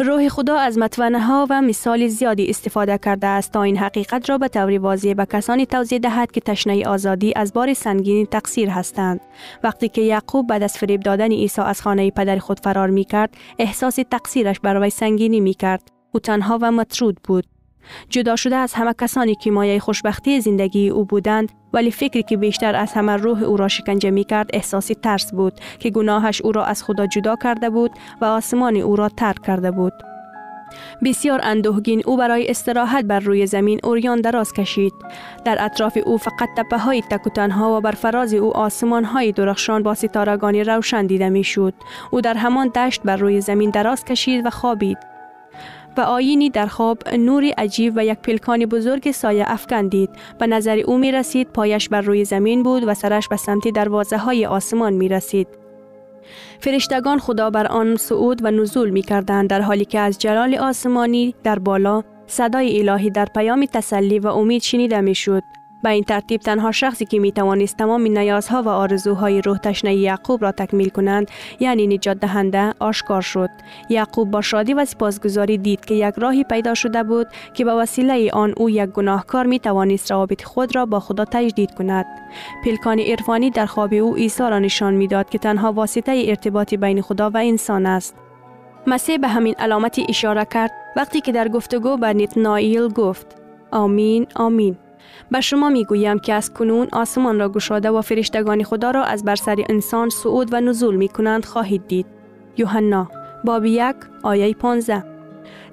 روح 0.00 0.28
خدا 0.28 0.58
از 0.58 0.78
متونه 0.78 1.20
ها 1.20 1.46
و 1.50 1.62
مثال 1.62 2.06
زیادی 2.06 2.46
استفاده 2.50 2.98
کرده 2.98 3.26
است 3.26 3.52
تا 3.52 3.62
این 3.62 3.76
حقیقت 3.76 4.30
را 4.30 4.38
به 4.38 4.48
طور 4.48 4.78
واضح 4.78 5.14
به 5.14 5.26
کسانی 5.26 5.66
توضیح 5.66 5.98
دهد 5.98 6.32
که 6.32 6.40
تشنه 6.40 6.86
آزادی 6.86 7.32
از 7.36 7.52
بار 7.52 7.74
سنگین 7.74 8.26
تقصیر 8.26 8.70
هستند. 8.70 9.20
وقتی 9.64 9.88
که 9.88 10.02
یعقوب 10.02 10.46
بعد 10.46 10.62
از 10.62 10.78
فریب 10.78 11.00
دادن 11.00 11.32
عیسی 11.32 11.60
از 11.60 11.82
خانه 11.82 12.10
پدر 12.10 12.38
خود 12.38 12.60
فرار 12.60 12.90
می 12.90 13.04
کرد 13.04 13.34
احساس 13.58 13.98
تقصیرش 14.10 14.60
برای 14.60 14.90
سنگینی 14.90 15.40
می 15.40 15.54
کرد 15.54 15.82
او 16.12 16.20
تنها 16.20 16.58
و 16.62 16.72
مطرود 16.72 17.18
بود. 17.24 17.57
جدا 18.08 18.36
شده 18.36 18.56
از 18.56 18.74
همه 18.74 18.94
کسانی 19.00 19.34
که 19.34 19.50
مایه 19.50 19.78
خوشبختی 19.78 20.40
زندگی 20.40 20.88
او 20.88 21.04
بودند 21.04 21.52
ولی 21.72 21.90
فکری 21.90 22.22
که 22.22 22.36
بیشتر 22.36 22.74
از 22.74 22.92
همه 22.92 23.16
روح 23.16 23.42
او 23.42 23.56
را 23.56 23.68
شکنجه 23.68 24.10
می 24.10 24.24
کرد 24.24 24.50
احساسی 24.52 24.94
ترس 24.94 25.32
بود 25.32 25.52
که 25.78 25.90
گناهش 25.90 26.40
او 26.40 26.52
را 26.52 26.64
از 26.64 26.82
خدا 26.82 27.06
جدا 27.06 27.36
کرده 27.36 27.70
بود 27.70 27.90
و 28.20 28.24
آسمان 28.24 28.76
او 28.76 28.96
را 28.96 29.08
ترک 29.08 29.42
کرده 29.42 29.70
بود. 29.70 29.92
بسیار 31.04 31.40
اندوهگین 31.42 32.02
او 32.06 32.16
برای 32.16 32.50
استراحت 32.50 33.04
بر 33.04 33.20
روی 33.20 33.46
زمین 33.46 33.80
اوریان 33.84 34.20
دراز 34.20 34.52
کشید. 34.52 34.92
در 35.44 35.56
اطراف 35.60 35.98
او 36.06 36.18
فقط 36.18 36.48
تپه 36.56 36.78
های 36.78 37.02
تکوتنها 37.02 37.76
و 37.76 37.80
بر 37.80 37.92
فراز 37.92 38.34
او 38.34 38.56
آسمان 38.56 39.04
های 39.04 39.32
درخشان 39.32 39.82
با 39.82 39.94
ستارگانی 39.94 40.64
روشن 40.64 41.06
دیده 41.06 41.28
می 41.28 41.44
شود. 41.44 41.74
او 42.10 42.20
در 42.20 42.34
همان 42.34 42.68
دشت 42.68 43.02
بر 43.02 43.16
روی 43.16 43.40
زمین 43.40 43.70
دراز 43.70 44.04
کشید 44.04 44.46
و 44.46 44.50
خوابید. 44.50 44.98
و 45.98 46.00
آینی 46.00 46.50
در 46.50 46.66
خواب 46.66 47.08
نوری 47.08 47.50
عجیب 47.50 47.92
و 47.96 48.04
یک 48.04 48.18
پلکان 48.18 48.66
بزرگ 48.66 49.10
سایه 49.10 49.44
افکن 49.46 49.88
دید. 49.88 50.10
به 50.38 50.46
نظر 50.46 50.78
او 50.78 50.98
می 50.98 51.12
رسید 51.12 51.48
پایش 51.48 51.88
بر 51.88 52.00
روی 52.00 52.24
زمین 52.24 52.62
بود 52.62 52.84
و 52.86 52.94
سرش 52.94 53.28
به 53.28 53.36
سمت 53.36 53.68
دروازه 53.68 54.18
های 54.18 54.46
آسمان 54.46 54.92
می 54.92 55.08
رسید. 55.08 55.48
فرشتگان 56.60 57.18
خدا 57.18 57.50
بر 57.50 57.66
آن 57.66 57.96
صعود 57.96 58.44
و 58.44 58.50
نزول 58.50 58.90
می 58.90 59.02
کردند 59.02 59.50
در 59.50 59.60
حالی 59.60 59.84
که 59.84 59.98
از 59.98 60.18
جلال 60.18 60.54
آسمانی 60.54 61.34
در 61.44 61.58
بالا 61.58 62.02
صدای 62.26 62.88
الهی 62.88 63.10
در 63.10 63.26
پیام 63.34 63.66
تسلی 63.66 64.18
و 64.18 64.26
امید 64.26 64.62
شنیده 64.62 65.00
می 65.00 65.14
شد. 65.14 65.42
به 65.82 65.90
این 65.90 66.04
ترتیب 66.04 66.40
تنها 66.40 66.72
شخصی 66.72 67.04
که 67.04 67.18
می 67.18 67.32
توانست 67.32 67.76
تمام 67.76 68.02
نیازها 68.02 68.62
و 68.62 68.68
آرزوهای 68.68 69.42
روح 69.42 69.58
تشنه 69.58 69.94
یعقوب 69.94 70.42
را 70.42 70.52
تکمیل 70.52 70.88
کنند 70.88 71.30
یعنی 71.60 71.86
نجات 71.86 72.20
دهنده 72.20 72.74
آشکار 72.80 73.20
شد. 73.20 73.50
یعقوب 73.90 74.30
با 74.30 74.40
شادی 74.40 74.74
و 74.74 74.84
سپاسگزاری 74.84 75.58
دید 75.58 75.84
که 75.84 75.94
یک 75.94 76.14
راهی 76.16 76.44
پیدا 76.44 76.74
شده 76.74 77.02
بود 77.02 77.26
که 77.54 77.64
به 77.64 77.72
وسیله 77.72 78.30
آن 78.32 78.54
او 78.56 78.70
یک 78.70 78.90
گناهکار 78.90 79.46
می 79.46 79.58
توانست 79.58 80.10
روابط 80.10 80.42
خود 80.42 80.76
را 80.76 80.86
با 80.86 81.00
خدا 81.00 81.24
تجدید 81.24 81.74
کند. 81.74 82.06
پلکان 82.64 82.98
عرفانی 83.00 83.50
در 83.50 83.66
خواب 83.66 83.94
او 83.94 84.14
عیسی 84.14 84.42
را 84.42 84.58
نشان 84.58 84.94
می‌داد 84.94 85.30
که 85.30 85.38
تنها 85.38 85.72
واسطه 85.72 86.24
ارتباط 86.26 86.74
بین 86.74 87.02
خدا 87.02 87.30
و 87.30 87.36
انسان 87.36 87.86
است. 87.86 88.14
مسیح 88.86 89.18
به 89.18 89.28
همین 89.28 89.54
علامتی 89.58 90.06
اشاره 90.08 90.44
کرد 90.44 90.70
وقتی 90.96 91.20
که 91.20 91.32
در 91.32 91.48
گفتگو 91.48 91.96
به 91.96 92.12
نتنائیل 92.12 92.88
گفت 92.88 93.26
آمین 93.70 94.26
آمین. 94.36 94.76
به 95.30 95.40
شما 95.40 95.68
می 95.68 95.84
گویم 95.84 96.18
که 96.18 96.34
از 96.34 96.54
کنون 96.54 96.88
آسمان 96.92 97.38
را 97.38 97.48
گشاده 97.48 97.90
و 97.90 98.00
فرشتگان 98.00 98.62
خدا 98.62 98.90
را 98.90 99.04
از 99.04 99.24
بر 99.24 99.36
سر 99.36 99.64
انسان 99.68 100.08
صعود 100.08 100.48
و 100.52 100.60
نزول 100.60 100.96
می 100.96 101.08
کنند 101.08 101.44
خواهید 101.44 101.86
دید. 101.86 102.06
یوحنا 102.56 103.08
باب 103.44 103.64
یک 103.64 103.96
آیه 104.22 104.54
15 104.54 105.04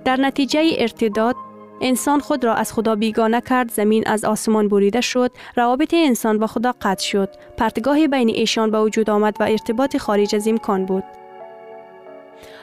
در 0.05 0.15
نتیجه 0.15 0.61
ارتداد 0.77 1.35
انسان 1.81 2.19
خود 2.19 2.45
را 2.45 2.53
از 2.53 2.73
خدا 2.73 2.95
بیگانه 2.95 3.41
کرد 3.41 3.71
زمین 3.71 4.03
از 4.07 4.25
آسمان 4.25 4.67
بریده 4.67 5.01
شد 5.01 5.31
روابط 5.55 5.93
انسان 5.93 6.39
با 6.39 6.47
خدا 6.47 6.73
قطع 6.81 7.03
شد. 7.03 7.29
پرتگاه 7.57 8.07
بین 8.07 8.29
ایشان 8.29 8.71
به 8.71 8.81
وجود 8.81 9.09
آمد 9.09 9.35
و 9.39 9.43
ارتباط 9.43 9.97
خارج 9.97 10.35
از 10.35 10.47
امکان 10.47 10.85
بود. 10.85 11.03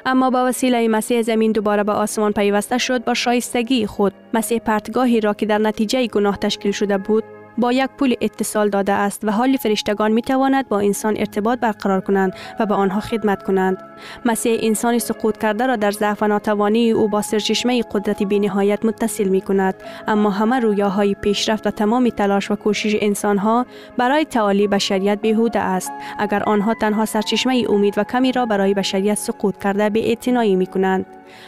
اما 0.07 0.31
با 0.31 0.47
وسیله 0.47 0.89
مسیح 0.89 1.23
زمین 1.23 1.53
دوباره 1.53 1.85
به 1.85 1.93
آسمان 1.93 2.33
پیوسته 2.33 2.79
شد 2.79 3.05
با 3.05 3.15
شایستگی 3.15 3.87
خود 3.87 4.13
مسیح 4.35 4.59
پرتگاهی 4.59 5.21
را 5.21 5.35
که 5.35 5.47
در 5.47 5.59
نتیجه 5.59 6.07
گناه 6.07 6.37
تشکیل 6.37 6.73
شده 6.73 6.99
بود 6.99 7.25
با 7.59 7.73
یک 7.73 7.91
پول 7.99 8.15
اتصال 8.21 8.69
داده 8.69 8.93
است 8.93 9.21
و 9.25 9.31
حال 9.31 9.57
فرشتگان 9.57 10.13
می 10.13 10.23
تواند 10.23 10.69
با 10.69 10.81
انسان 10.81 11.15
ارتباط 11.19 11.59
برقرار 11.59 12.01
کنند 12.01 12.33
و 12.61 12.67
به 12.67 12.75
آنها 12.75 13.01
خدمت 13.01 13.43
کنند. 13.43 13.79
مسیح 14.25 14.59
انسان 14.63 14.99
سقوط 14.99 15.39
کرده 15.39 15.67
را 15.67 15.77
در 15.77 15.91
ضعف 15.91 16.23
و 16.23 16.27
ناتوانی 16.27 16.91
او 16.91 17.09
با 17.09 17.23
سرچشمه 17.23 17.83
قدرت 17.83 18.23
نهایت 18.23 18.85
متصل 18.85 19.29
می 19.29 19.41
کند 19.41 19.75
اما 20.09 20.31
همه 20.31 20.61
رویاهای 20.61 21.15
پیشرفت 21.15 21.67
و 21.67 21.71
تمام 21.71 22.09
تلاش 22.09 22.51
و 22.51 22.57
کوشش 22.57 22.97
انسان 23.01 23.39
ها 23.39 23.67
برای 23.97 24.25
تعالی 24.25 24.69
بشریت 24.69 25.21
بیهوده 25.21 25.61
است 25.61 25.93
اگر 26.19 26.43
آنها 26.43 26.75
تنها 26.75 27.05
سرچشمه 27.05 27.65
امید 27.69 27.99
و 27.99 28.05
کمی 28.05 28.33
را 28.33 28.47
برای 28.47 28.75
بشریت 28.75 29.15
سقوط 29.15 29.63
کرده 29.63 29.91
به 29.91 30.09
اعتنایی 30.09 30.57
می 30.57 30.67
کنند. 30.67 31.07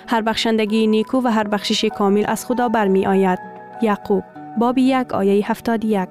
هر 0.08 0.23
بخشندگی 0.23 0.87
نیکو 0.87 1.20
و 1.25 1.28
هر 1.28 1.49
بخشش 1.49 1.84
کامل 1.84 2.25
از 2.28 2.46
خدا 2.46 2.68
برمی 2.68 3.06
آید. 3.06 3.38
یعقوب 3.82 4.33
باب 4.58 4.78
یک 4.78 5.12
آیه 5.12 5.50
هفتاد 5.50 5.84
یک 5.84 6.08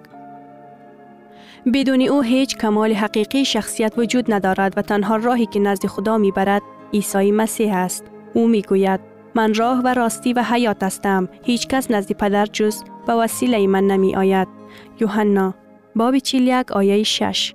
بدون 1.74 2.02
او 2.02 2.22
هیچ 2.22 2.58
کمال 2.58 2.94
حقیقی 2.94 3.46
شخصیت 3.46 3.94
وجود 3.98 4.34
ندارد 4.34 4.74
و 4.78 4.82
تنها 4.82 5.16
راهی 5.16 5.46
که 5.46 5.60
نزد 5.60 5.86
خدا 5.86 6.18
می 6.18 6.32
برد 6.32 6.62
عیسی 6.94 7.32
مسیح 7.32 7.76
است. 7.76 8.06
او 8.34 8.48
می 8.48 8.62
گوید 8.62 9.00
من 9.36 9.54
راه 9.54 9.80
و 9.80 9.88
راستی 9.88 10.34
و 10.34 10.44
حیات 10.44 10.84
هستم. 10.84 11.30
هیچ 11.44 11.68
کس 11.68 11.92
نزد 11.92 12.12
پدر 12.12 12.46
جز 12.46 12.84
به 13.08 13.14
وسیله 13.14 13.68
من 13.68 13.84
نمی 13.84 14.16
آید. 14.16 14.48
یوحنا 15.00 15.54
باب 15.96 16.16
یک 16.34 16.72
آیه 16.72 17.04
6 17.04 17.54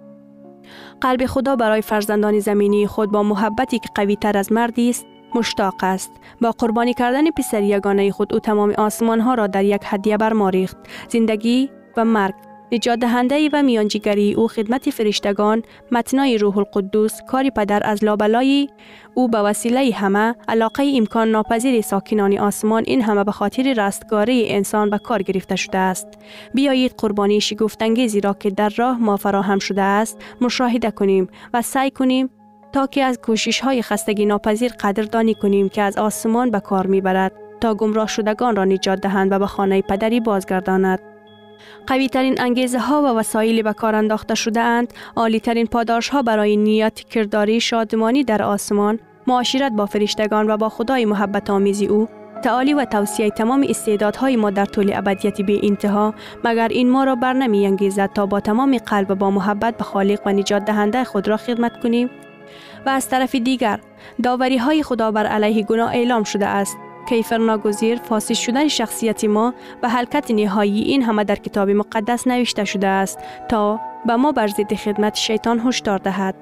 قلب 1.00 1.26
خدا 1.26 1.57
برای 1.57 1.83
فرزندان 1.83 2.38
زمینی 2.38 2.87
خود 2.87 3.11
با 3.11 3.23
محبتی 3.23 3.78
که 3.78 3.88
قوی 3.95 4.16
تر 4.16 4.38
از 4.38 4.52
مردی 4.52 4.90
است 4.90 5.07
مشتاق 5.35 5.75
است. 5.80 6.11
با 6.40 6.50
قربانی 6.50 6.94
کردن 6.94 7.30
پسر 7.30 7.62
یگانه 7.62 8.11
خود 8.11 8.35
او 8.35 8.40
تمام 8.40 8.70
آسمان 8.78 9.20
ها 9.20 9.35
را 9.35 9.47
در 9.47 9.64
یک 9.64 9.82
هدیه 9.85 10.16
برماریخت. 10.16 10.76
زندگی 11.08 11.70
و 11.97 12.04
مرگ 12.04 12.35
نجات 12.73 12.99
دهنده 12.99 13.49
و 13.52 13.62
میانجیگری 13.62 14.35
او 14.35 14.49
خدمت 14.49 14.90
فرشتگان 14.90 15.62
متنای 15.92 16.38
روح 16.38 16.58
القدس 16.58 17.20
کاری 17.28 17.50
پدر 17.50 17.82
از 17.85 18.04
لابلای 18.04 18.68
او 19.14 19.28
به 19.28 19.38
وسیله 19.38 19.94
همه 19.94 20.34
علاقه 20.49 20.93
امکان 20.97 21.28
ناپذیر 21.28 21.80
ساکنان 21.80 22.38
آسمان 22.38 22.84
این 22.86 23.02
همه 23.02 23.25
به 23.25 23.32
خاطر 23.32 23.75
رستگاری 23.76 24.52
انسان 24.52 24.91
به 24.91 24.99
کار 24.99 25.23
گرفته 25.23 25.56
شده 25.56 25.78
است. 25.78 26.06
بیایید 26.54 26.95
قربانی 26.99 27.41
شگفتانگیزی 27.41 28.21
را 28.21 28.34
که 28.34 28.50
در 28.50 28.73
راه 28.76 28.99
ما 28.99 29.17
فراهم 29.17 29.58
شده 29.58 29.82
است 29.82 30.19
مشاهده 30.41 30.91
کنیم 30.91 31.28
و 31.54 31.62
سعی 31.62 31.91
کنیم 31.91 32.30
که 32.86 33.04
از 33.04 33.19
کوشش 33.19 33.60
های 33.60 33.82
خستگی 33.82 34.26
ناپذیر 34.26 34.73
قدردانی 34.80 35.34
کنیم 35.34 35.69
که 35.69 35.82
از 35.82 35.99
آسمان 35.99 36.50
به 36.50 36.60
کار 36.60 36.86
می‌برد 36.86 37.32
تا 37.60 37.75
گمراه 37.75 38.08
شدگان 38.08 38.56
را 38.56 38.64
نجات 38.64 39.00
دهند 39.00 39.32
و 39.32 39.38
به 39.38 39.47
خانه 39.47 39.82
پدری 39.82 40.21
بازگرداند. 40.21 41.00
قوی 41.86 42.08
ترین 42.08 42.41
انگیزه 42.41 42.78
ها 42.78 43.02
و 43.02 43.06
وسایلی 43.06 43.62
به 43.62 43.73
کار 43.73 43.95
انداخته 43.95 44.34
شده 44.34 44.60
اند، 44.60 44.93
عالی 45.17 45.41
ترین 45.41 45.67
پاداش 45.67 46.08
ها 46.08 46.23
برای 46.23 46.56
نیت 46.56 47.00
کرداری 47.00 47.60
شادمانی 47.60 48.25
در 48.25 48.43
آسمان، 48.43 48.99
معاشرت 49.26 49.73
با 49.73 49.86
فرشتگان 49.86 50.50
و 50.50 50.56
با 50.56 50.69
خدای 50.69 51.04
محبت 51.04 51.50
آمیزی 51.50 51.86
او، 51.86 52.08
تعالی 52.43 52.75
و 52.75 52.84
توصیه 52.84 53.30
تمام 53.30 53.67
استعدادهای 53.69 54.36
ما 54.36 54.50
در 54.50 54.64
طول 54.64 54.93
ابدیت 54.95 55.43
به 55.43 55.60
انتها 55.62 56.14
مگر 56.45 56.69
این 56.69 56.91
ما 56.91 57.04
را 57.04 57.14
بر 57.14 57.32
نمی 57.32 57.67
انگیزد 57.67 58.10
تا 58.14 58.26
با 58.26 58.41
تمام 58.41 58.78
قلب 58.78 59.10
و 59.10 59.14
با 59.14 59.30
محبت 59.30 59.76
به 59.76 59.84
خالق 59.84 60.21
و 60.26 60.32
نجات 60.32 60.64
دهنده 60.64 61.04
خود 61.04 61.28
را 61.28 61.36
خدمت 61.36 61.80
کنیم؟ 61.82 62.10
و 62.88 62.90
از 62.90 63.08
طرف 63.08 63.34
دیگر 63.34 63.80
داوری 64.22 64.56
های 64.56 64.82
خدا 64.82 65.10
بر 65.10 65.26
علیه 65.26 65.64
گناه 65.64 65.94
اعلام 65.94 66.22
شده 66.22 66.46
است 66.46 66.78
کیفر 67.08 67.38
ناگزیر 67.38 67.98
فاسد 67.98 68.34
شدن 68.34 68.68
شخصیت 68.68 69.24
ما 69.24 69.54
و 69.82 69.88
حلقت 69.88 70.30
نهایی 70.30 70.82
این 70.82 71.02
همه 71.02 71.24
در 71.24 71.36
کتاب 71.36 71.70
مقدس 71.70 72.26
نوشته 72.26 72.64
شده 72.64 72.86
است 72.86 73.18
تا 73.48 73.80
به 74.06 74.16
ما 74.16 74.32
بر 74.32 74.46
ضد 74.46 74.74
خدمت 74.74 75.14
شیطان 75.14 75.60
هشدار 75.66 75.98
دهد 75.98 76.34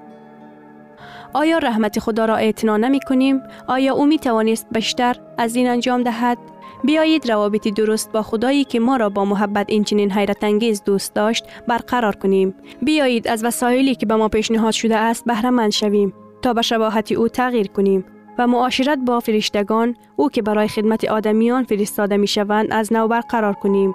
آیا 1.32 1.59
رحمت 1.59 1.98
خدا 1.98 2.24
را 2.24 2.37
اعتنا 2.37 2.76
نمی 2.76 3.00
کنیم؟ 3.00 3.42
آیا 3.66 3.94
او 3.94 4.06
می 4.06 4.18
توانست 4.18 4.66
بیشتر 4.70 5.16
از 5.38 5.56
این 5.56 5.68
انجام 5.68 6.02
دهد؟ 6.02 6.38
بیایید 6.85 7.30
روابط 7.30 7.68
درست 7.68 8.12
با 8.12 8.22
خدایی 8.22 8.64
که 8.64 8.80
ما 8.80 8.96
را 8.96 9.09
با 9.09 9.24
محبت 9.24 9.66
اینچنین 9.68 10.12
حیرت 10.12 10.44
انگیز 10.44 10.82
دوست 10.85 11.14
داشت 11.14 11.44
برقرار 11.68 12.16
کنیم. 12.16 12.54
بیایید 12.82 13.28
از 13.28 13.44
وسایلی 13.44 13.94
که 13.94 14.06
به 14.06 14.16
ما 14.16 14.28
پیشنهاد 14.28 14.72
شده 14.72 14.96
است 14.96 15.24
بهره 15.24 15.50
مند 15.50 15.70
شویم 15.70 16.12
تا 16.42 16.53
به 16.53 16.62
شباهت 16.62 17.12
او 17.12 17.29
تغییر 17.29 17.68
کنیم 17.68 18.05
و 18.38 18.46
معاشرت 18.46 18.99
با 18.99 19.20
فرشتگان 19.20 19.96
او 20.16 20.31
که 20.31 20.42
برای 20.42 20.68
خدمت 20.68 21.05
آدمیان 21.05 21.64
فرستاده 21.64 22.16
می 22.16 22.27
شوند 22.27 22.72
از 22.72 22.92
نو 22.92 23.09
برقرار 23.09 23.55
کنیم. 23.55 23.94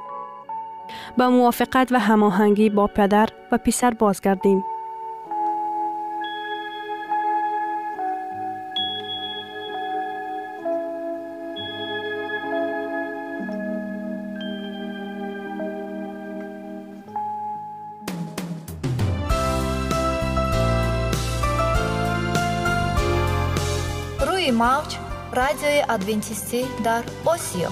با 1.18 1.30
موافقت 1.30 1.92
و 1.92 2.00
هماهنگی 2.00 2.70
با 2.70 2.88
پدر 2.88 3.30
و 3.52 3.58
پسر 3.58 3.92
بازگردیم. 3.92 4.64
ادوینتیستی 25.90 26.66
در 26.84 27.04
آسیا 27.26 27.70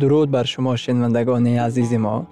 درود 0.00 0.30
بر 0.30 0.44
شما 0.44 0.76
شنوندگان 0.76 1.46
عزیز 1.46 1.92
ما. 1.92 2.26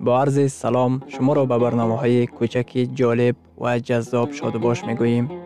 با 0.00 0.20
عرض 0.20 0.52
سلام 0.52 1.02
شما 1.06 1.32
را 1.32 1.44
به 1.44 1.58
برنامه 1.58 1.96
های 1.96 2.26
کوچکی 2.26 2.86
جالب 2.86 3.36
و 3.60 3.78
جذاب 3.78 4.32
شادباش 4.32 4.84
می 4.84 4.94
گوییم 4.94 5.45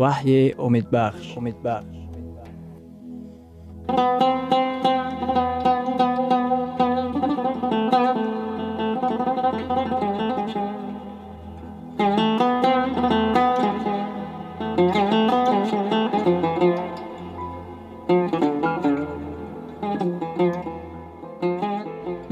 ваҳйи 0.00 0.42
умедбахш 0.66 1.26
умедбахш 1.40 2.00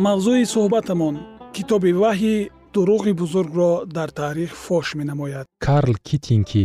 мавзӯи 0.06 0.44
суҳбатамон 0.54 1.16
китоби 1.56 1.92
ваҳйи 2.02 2.36
дуруғи 2.74 3.12
бузургро 3.20 3.72
дар 3.96 4.10
таърих 4.18 4.52
фош 4.64 4.86
менамояд. 5.00 5.46
Карл 5.66 5.94
китинки 6.08 6.64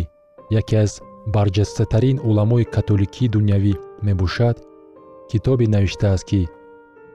яке 0.52 0.76
аз 0.86 0.92
барҷастатарин 1.36 2.18
уламои 2.30 2.66
католикии 2.76 3.32
дунявӣ 3.36 3.74
мебошад 4.08 4.56
китобе 5.32 5.66
навиштааст 5.76 6.24
ки 6.30 6.42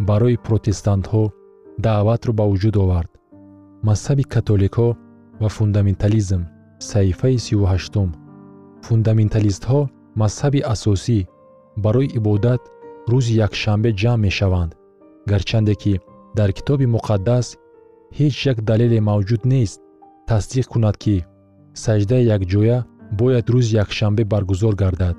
барои 0.09 0.37
протестантҳо 0.47 1.25
даъватро 1.85 2.33
ба 2.39 2.45
вуҷуд 2.51 2.77
овард. 2.85 3.11
Мазҳаби 3.89 4.25
католикҳо 4.35 4.89
ва 5.43 5.49
фундаментализм 5.57 6.43
саҳифаи 6.91 7.39
сию 7.47 7.63
ҳаштум 7.73 8.09
фундаменталистҳо 8.87 9.81
мазҳаби 10.23 10.61
асосӣ 10.75 11.19
барои 11.85 12.13
ибодат 12.19 12.63
рӯзи 13.13 13.35
якшанбе 13.47 13.91
ҷамъ 14.01 14.21
мешаванд 14.27 14.71
гарчанде 15.31 15.75
ки 15.83 15.95
дар 16.39 16.51
китоби 16.59 16.87
муқаддас 16.97 17.47
ҳеҷ 18.19 18.35
як 18.51 18.59
далеле 18.69 18.99
мавҷуд 19.11 19.43
нест 19.53 19.79
тасдиқ 20.31 20.67
кунад 20.73 20.97
ки 21.03 21.17
саҷдаи 21.85 22.29
якҷоя 22.37 22.79
бояд 23.19 23.47
рӯзи 23.55 23.77
якшанбе 23.85 24.25
баргузор 24.33 24.75
гардад. 24.83 25.17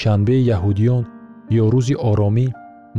Шанбеи 0.00 0.46
яҳудиён 0.56 1.04
ё 1.62 1.64
рӯзи 1.74 1.94
оромӣ 2.10 2.46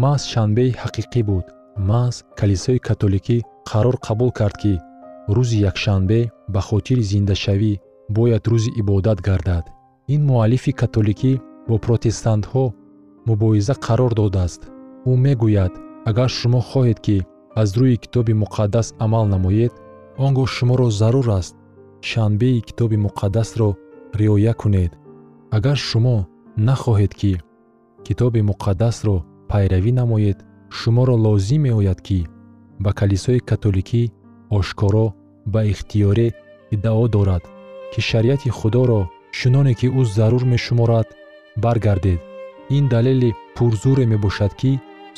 маҳз 0.03 0.23
шанбеи 0.31 0.71
ҳақиқӣ 0.81 1.21
буд. 1.29 1.45
Маҳз 1.89 2.15
калисои 2.39 2.79
католикӣ 2.87 3.37
қарор 3.69 3.95
қабул 4.05 4.31
кард 4.39 4.55
ки 4.61 4.73
рӯзи 5.35 5.57
якшанбе 5.69 6.21
ба 6.53 6.61
хотири 6.69 7.03
зиндашавӣ 7.11 7.73
бояд 8.15 8.43
рӯзи 8.51 8.71
ибодат 8.81 9.19
гардад. 9.27 9.65
Ин 10.13 10.21
муаллифи 10.29 10.71
католикӣ 10.81 11.33
бо 11.67 11.75
протестантҳо 11.85 12.65
мубоҳиза 13.29 13.75
қарор 13.85 14.11
додааст. 14.19 14.61
Ӯ 15.09 15.11
мегӯяд 15.25 15.73
агар 16.09 16.29
шумо 16.39 16.61
хоҳед 16.69 16.99
ки 17.05 17.17
аз 17.61 17.69
рӯи 17.79 17.97
китоби 18.03 18.33
муқаддас 18.43 18.87
амал 19.05 19.25
намоед 19.33 19.73
он 20.23 20.31
гоҳ 20.37 20.47
шуморо 20.55 20.87
зарур 20.99 21.27
аст. 21.39 21.55
Шанбеи 22.09 22.59
китоби 22.67 22.97
муқаддасро 23.05 23.69
риоя 24.13 24.53
кунед. 24.53 24.91
Агар 25.51 25.77
шумо 25.77 26.27
нахоҳед 26.67 27.13
ки 27.19 27.33
китоби 28.05 28.41
муқаддасро 28.49 29.17
пайравӣ 29.49 29.91
намоед 29.99 30.37
шуморо 30.77 31.15
лозим 31.25 31.61
меояд 31.63 31.99
ки 32.07 32.19
ба 32.83 32.91
калисои 32.99 33.39
католикӣ 33.49 34.03
ошкоро 34.57 35.07
ба 35.53 35.61
ихтиёре 35.71 36.27
иддао 36.75 37.07
дорад 37.15 37.43
ки 37.91 37.99
шариати 38.09 38.49
худоро 38.49 39.01
чуноне 39.37 39.73
ки 39.79 39.87
ӯ 39.99 40.01
зарур 40.15 40.43
мешуморад 40.53 41.07
баргардед. 41.63 42.21
Ин 42.77 42.87
далели 42.87 43.35
пурзуре 43.55 44.05
мебошад 44.05 44.53
ки 44.59 44.71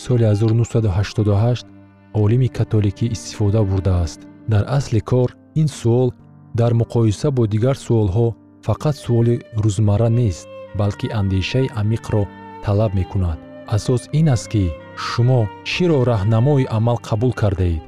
соли 0.04 0.23
1988 0.23 1.67
олими 2.13 2.47
католикӣ 2.47 3.06
истифода 3.15 3.62
бурдааст 3.63 4.19
дар 4.47 4.63
асли 4.67 4.99
кор 4.99 5.30
ин 5.56 5.67
суол 5.67 6.13
дар 6.54 6.71
муқоиса 6.73 7.32
бо 7.32 7.47
дигар 7.47 7.77
суолҳо 7.86 8.27
фақат 8.65 8.95
суоли 9.04 9.36
рӯзмарра 9.63 10.10
нест 10.19 10.47
балки 10.80 11.08
андешаи 11.19 11.67
амиқро 11.82 12.24
талаб 12.63 12.91
мекунад. 13.00 13.39
Асос 13.76 14.04
ин 14.19 14.28
аст 14.36 14.47
ки 14.52 14.63
шумо 15.06 15.41
чиро 15.69 16.00
раҳнамои 16.12 16.69
амал 16.78 16.97
қабул 17.08 17.34
кардаед 17.41 17.84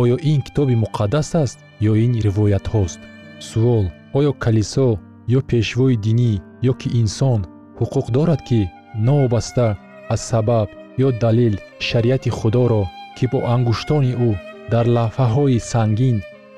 оё 0.00 0.16
ин 0.32 0.40
китоби 0.46 0.74
муқаддас 0.84 1.30
аст 1.42 1.58
ё 1.90 1.92
ин 2.04 2.12
ривоятҳост 2.26 3.00
суол 3.48 3.86
оё 4.18 4.32
калисо 4.44 4.88
ё 5.36 5.40
пешвои 5.50 5.96
динӣ 6.04 6.32
ё 6.70 6.72
ки 6.80 6.88
инсон 7.02 7.40
ҳуқуқ 7.78 8.06
дорад 8.16 8.40
ки 8.48 8.60
новобаста 9.06 9.66
аз 10.14 10.20
сабаб 10.30 10.68
ё 11.06 11.08
далил 11.22 11.54
шариати 11.86 12.30
худоро 12.38 12.82
ки 13.16 13.24
бо 13.32 13.38
ангуштони 13.54 14.12
ӯ 14.28 14.30
дар 14.72 14.86
лавҳаҳои 14.96 15.64
сангин 15.72 16.16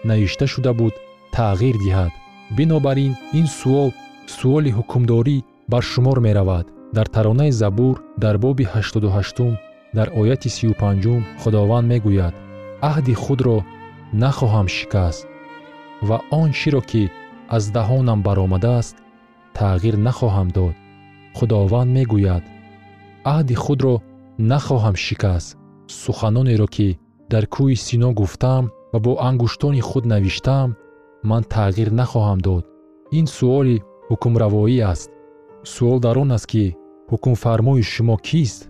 навишта 0.09 0.47
шуда 0.53 0.73
буд 0.81 0.95
тағйир 1.37 1.77
диҳад 1.85 2.12
бинобар 2.50 2.96
ин 3.06 3.14
ин 3.38 3.46
суол 3.46 3.90
суоли 4.26 4.70
ҳукмдорӣ 4.78 5.38
бар 5.72 5.82
шумор 5.82 6.18
меравад. 6.26 6.66
Дар 6.96 7.06
таронаи 7.14 7.50
забур 7.50 7.96
дар 8.22 8.38
боби 8.38 8.64
88 8.64 9.56
дар 9.94 10.09
ояти 10.20 10.48
35 10.48 11.22
худованд 11.42 11.87
мегӯяд 11.92 12.35
аҳди 12.90 13.14
худро 13.14 13.56
нахоҳам 14.22 14.68
шикаст 14.76 15.26
ва 16.09 16.16
он 16.30 16.48
чиро 16.59 16.80
ки 16.90 17.11
аз 17.56 17.64
даҳонам 17.76 18.20
баромадааст 18.26 18.96
тағйир 19.59 19.96
нахоҳам 20.06 20.48
дод. 20.56 20.74
Худованд 21.37 21.90
мегӯяд 21.96 22.44
аҳди 23.35 23.54
худро 23.64 23.94
нахоҳам 24.38 24.96
шикаст 25.04 25.48
суханонеро 26.02 26.66
ки 26.74 26.88
дар 27.32 27.44
кӯҳи 27.54 27.76
сино 27.87 28.11
гуфтаам 28.20 28.64
ва 28.92 28.98
бо 29.04 29.12
ангуштони 29.28 29.80
худ 29.88 30.04
навиштаам 30.12 30.70
ман 31.30 31.42
тағйир 31.54 31.90
нахоҳам 32.00 32.40
дод. 32.46 32.64
Ин 33.18 33.26
суоли 33.36 33.76
ҳукмравоӣ 34.10 34.78
аст. 34.92 35.10
Суол 35.72 35.98
дар 36.04 36.16
он 36.22 36.30
аст 36.36 36.46
ки 36.52 36.64
ҳукмфармои 37.10 37.82
шумо 37.92 38.16
кист? 38.28 38.60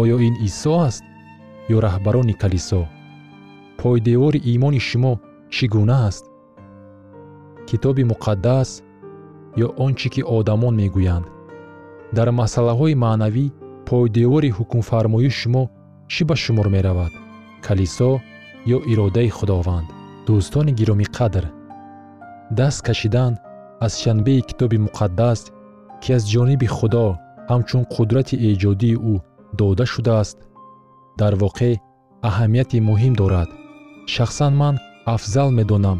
Оё 0.00 0.16
ин 0.28 0.34
исо 0.48 0.74
аст 0.88 1.02
ё 1.74 1.76
раҳбарони 1.86 2.34
калисо? 2.42 2.82
Пойдевори 3.80 4.40
имони 4.54 4.80
шумо 4.88 5.12
чӣ 5.54 5.64
гуна 5.74 5.98
аст? 6.08 6.24
Китоби 7.68 8.04
муқаддас 8.12 8.70
ё 9.64 9.68
он 9.84 9.92
чӣ 9.98 10.08
ки 10.14 10.22
одамон 10.36 10.74
мегӯянд? 10.80 11.26
Дар 12.16 12.28
масъалаҳои 12.40 13.00
маънавӣ 13.04 13.46
пойдевори 13.88 14.50
ҳукмфармоии 14.58 15.36
шумо 15.40 15.62
чӣ 16.12 16.22
ба 16.28 16.34
шумор 16.42 16.66
меравад? 16.74 17.12
Калисо 17.66 18.10
ё 18.74 18.78
иродаи 18.92 19.30
худованд 19.38 19.88
дӯстони 20.28 20.72
гиромиқадр 20.78 21.44
даст 22.58 22.80
кашидан 22.86 23.32
аз 23.84 23.92
шанбеи 24.02 24.46
китоби 24.48 24.78
муқаддас 24.86 25.40
ки 26.02 26.08
аз 26.16 26.22
ҷониби 26.32 26.68
худо 26.76 27.06
ҳамчун 27.50 27.82
қудрати 27.94 28.36
эҷодии 28.50 29.00
ӯ 29.12 29.14
дода 29.58 29.84
шудааст 29.92 30.38
дар 31.20 31.34
воқеъ 31.44 31.74
аҳамияти 32.28 32.78
муҳим 32.88 33.14
дорад. 33.20 33.48
Шахсан 34.14 34.52
ман 34.62 34.74
афзал 35.14 35.48
медонам 35.58 35.98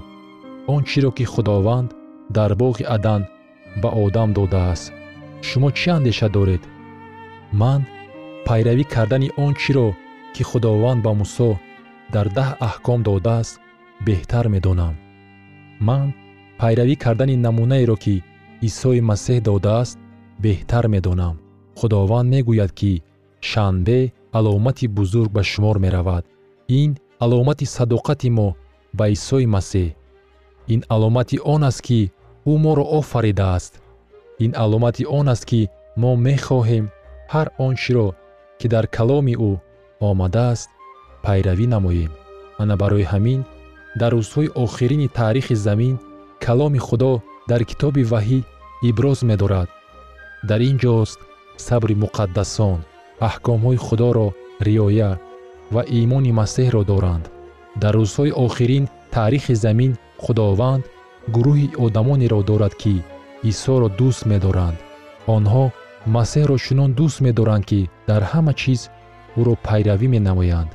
он 0.75 0.81
чиро 0.89 1.11
ки 1.19 1.25
худованд 1.33 1.91
дар 2.37 2.51
боғи 2.63 2.85
адан 2.97 3.23
ба 3.83 3.89
одам 4.05 4.29
додааст. 4.39 4.87
Шумо 5.49 5.69
чӣ 5.79 5.89
андеша 5.99 6.29
доред? 6.37 6.63
Ман 7.61 7.81
пайравӣ 8.47 8.85
кардани 8.95 9.29
он 9.45 9.53
чиро 9.63 9.89
ки 10.35 10.43
худованд 10.51 11.01
ба 11.07 11.13
мусо 11.21 11.51
дар 12.15 12.27
даҳ 12.39 12.51
аҳком 12.69 13.01
додааст 13.09 13.55
беҳтар 14.07 14.47
медонам. 14.55 14.95
Ман 15.89 16.07
пайравӣ 16.61 16.95
кардани 17.05 17.37
намунаеро 17.47 17.97
ки 18.05 18.15
исои 18.69 19.01
масеҳ 19.11 19.39
додааст 19.49 19.97
беҳтар 20.45 20.85
медонам. 20.95 21.37
Худованд 21.79 22.29
мегӯяд 22.35 22.73
ки 22.79 22.93
шанбе 23.51 24.01
аломати 24.39 24.87
бузург 24.99 25.31
ба 25.37 25.43
шумор 25.51 25.77
меравад. 25.85 26.25
Ин 26.81 26.91
аломати 27.25 27.67
садоқати 27.77 28.29
мо 28.39 28.49
ба 28.99 29.05
исои 29.17 29.47
масеҳ. 29.57 29.89
Ин 30.75 30.81
аломати 30.95 31.37
он 31.55 31.63
аст 31.71 31.81
ки 31.87 32.01
ӯ 32.51 32.53
моро 32.65 32.85
офаридааст. 32.99 33.73
Ин 34.45 34.53
аломати 34.65 35.05
он 35.19 35.27
аст 35.35 35.45
ки 35.51 35.61
мо 36.03 36.11
мехоҳем 36.27 36.85
ҳар 37.33 37.49
он 37.67 37.75
чиро 37.83 38.09
ки 38.59 38.67
дар 38.75 38.85
каломи 38.97 39.35
ӯ 39.49 39.53
омадааст 40.09 40.69
пайравӣ 41.25 41.67
намоем. 41.75 42.13
Ана 42.63 42.75
барои 42.83 43.07
ҳамин 43.13 43.41
дар 44.01 44.13
рӯзҳои 44.19 44.53
охирини 44.65 45.09
таърихи 45.09 45.55
замин 45.67 45.95
каломи 46.45 46.79
худо 46.79 47.13
дар 47.51 47.63
китоби 47.71 48.03
ваҳӣ 48.13 48.41
иброз 48.91 49.19
медорад. 49.31 49.69
Дар 50.49 50.61
ин 50.71 50.77
ҷост 50.85 51.19
сабри 51.67 51.95
муқаддасон 52.05 52.79
аҳкомҳои 53.29 53.79
худоро 53.87 54.29
риоя 54.67 55.13
ва 55.75 55.83
имони 56.03 56.33
масеҳро 56.41 56.83
доранд. 56.93 57.25
Дар 57.83 57.95
рӯзҳои 58.01 58.37
охирин 58.47 58.85
таърихи 59.15 59.55
замин 59.65 59.93
худованд 60.25 60.85
гурӯҳи 61.35 61.69
одамонеро 61.85 62.41
дорад 62.51 62.75
ки 62.83 62.95
исоро 63.51 63.89
дӯст 63.99 64.23
медоранд. 64.33 64.79
Онҳо 65.37 65.65
масеҳро 66.17 66.57
чунон 66.65 66.91
дӯст 66.99 67.19
медоранд 67.27 67.65
ки 67.71 67.81
дар 68.09 68.23
ҳама 68.31 68.53
чиз 68.61 68.81
ӯро 69.39 69.55
пайравӣ 69.67 70.07
менамоянд 70.15 70.71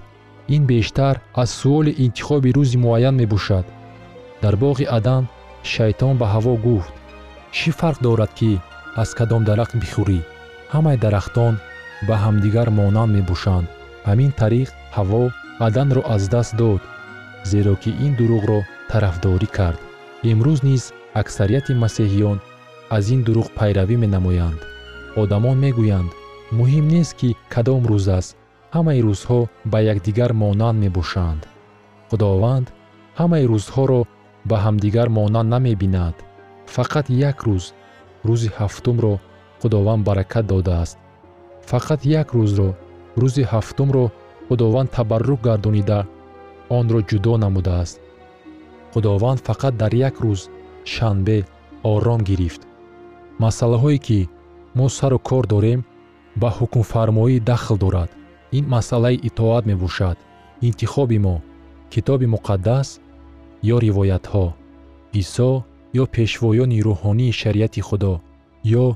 ин 0.48 0.66
бештар 0.66 1.20
аз 1.34 1.50
суоли 1.52 1.96
интихоби 1.98 2.52
рӯзи 2.58 2.78
муайян 2.78 3.16
мебошад. 3.16 3.66
Дар 4.42 4.56
боғи 4.64 4.86
адан 4.98 5.24
шайтон 5.64 6.18
ба 6.18 6.28
ҳаво 6.34 6.54
гуфт 6.66 6.94
чӣ 7.56 7.70
фарқ 7.80 7.98
дорад 8.06 8.32
ки 8.40 8.52
аз 9.02 9.10
кадом 9.18 9.44
дарахт 9.50 9.76
бихӯрӣ? 9.82 10.20
Ҳамаи 10.74 10.98
дарахтон 11.04 11.54
ба 12.08 12.16
ҳамдигар 12.24 12.70
монанд 12.78 13.12
мебошанд. 13.18 13.68
Ҳамин 14.08 14.32
тариқ 14.42 14.70
ҳаво 14.98 15.24
аданро 15.68 16.02
аз 16.16 16.24
даст 16.34 16.54
дод 16.62 16.82
зеро 17.52 17.76
ки 17.84 17.92
ин 18.06 18.14
дурӯғро 18.20 18.60
тарафдорӣ 18.92 19.48
кард. 19.58 19.80
Имрӯз 20.32 20.60
низ 20.70 20.84
аксарияти 21.22 21.74
масеҳиён 21.84 22.38
аз 22.96 23.06
ин 23.16 23.22
дурӯғ 23.26 23.48
пайравӣ 23.58 23.96
менамоянд. 24.04 24.60
Одамон 25.22 25.58
мегӯянд 25.64 26.10
муҳим 26.58 26.86
нест 26.94 27.14
ки 27.20 27.30
кадом 27.54 27.82
рӯз 27.92 28.08
аст 28.20 28.36
ҳамаи 28.74 29.00
рӯзҳо 29.08 29.40
ба 29.72 29.80
якдигар 29.94 30.32
монанд 30.42 30.78
мебошанд. 30.84 31.42
Худованд 32.10 32.68
ҳамаи 33.20 33.46
рӯзҳоро 33.52 34.02
ба 34.50 34.58
ҳамдигар 34.66 35.08
монанд 35.18 35.50
намебинад. 35.56 36.16
Фақат 36.76 37.06
як 37.30 37.38
рӯз 37.48 37.66
рӯзи 38.28 38.50
ҳафтумро 38.58 39.14
худованд 39.62 40.02
баракат 40.08 40.46
додааст. 40.52 40.98
Фақат 41.70 42.02
як 42.22 42.28
рӯзро 42.38 42.70
рӯзи 43.22 43.44
ҳафтумро 43.52 44.06
худованд 44.48 44.90
табаррук 44.98 45.40
гардонида 45.48 46.00
онро 46.78 47.00
ҷудо 47.10 47.34
намудааст. 47.44 47.96
Худованд 48.92 49.40
фақат 49.48 49.74
дар 49.82 49.94
як 50.10 50.16
рӯз 50.24 50.42
шанбе 50.94 51.38
ором 51.94 52.22
гирифт. 52.30 52.62
Масъалаҳое 53.44 54.00
ки 54.06 54.20
мо 54.78 54.86
сару 54.98 55.20
кор 55.30 55.44
дорем 55.54 55.80
ба 56.42 56.50
ҳукмфармоӣ 56.58 57.36
дахл 57.50 57.78
дорад 57.86 58.12
ин 58.59 58.65
масъалаи 58.75 59.21
итоат 59.29 59.65
мебошад 59.71 60.17
интихоби 60.69 61.19
мо 61.27 61.37
китоби 61.93 62.27
муқаддас 62.35 62.89
ё 63.75 63.77
ривоятҳо 63.87 64.47
исо 65.21 65.51
ё 66.01 66.05
пешвоёни 66.15 66.83
рӯҳонии 66.87 67.37
шариати 67.41 67.81
худо 67.89 68.15
ё 68.83 68.87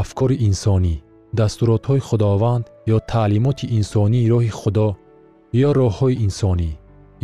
афкори 0.00 0.36
инсонӣ 0.48 0.94
дастуротҳои 1.40 2.06
худованд 2.08 2.64
ё 2.94 2.98
таълимоти 3.12 3.66
инсонии 3.78 4.28
роҳи 4.32 4.52
худо 4.60 4.88
ё 5.66 5.70
роҳҳои 5.80 6.20
инсонӣ 6.26 6.70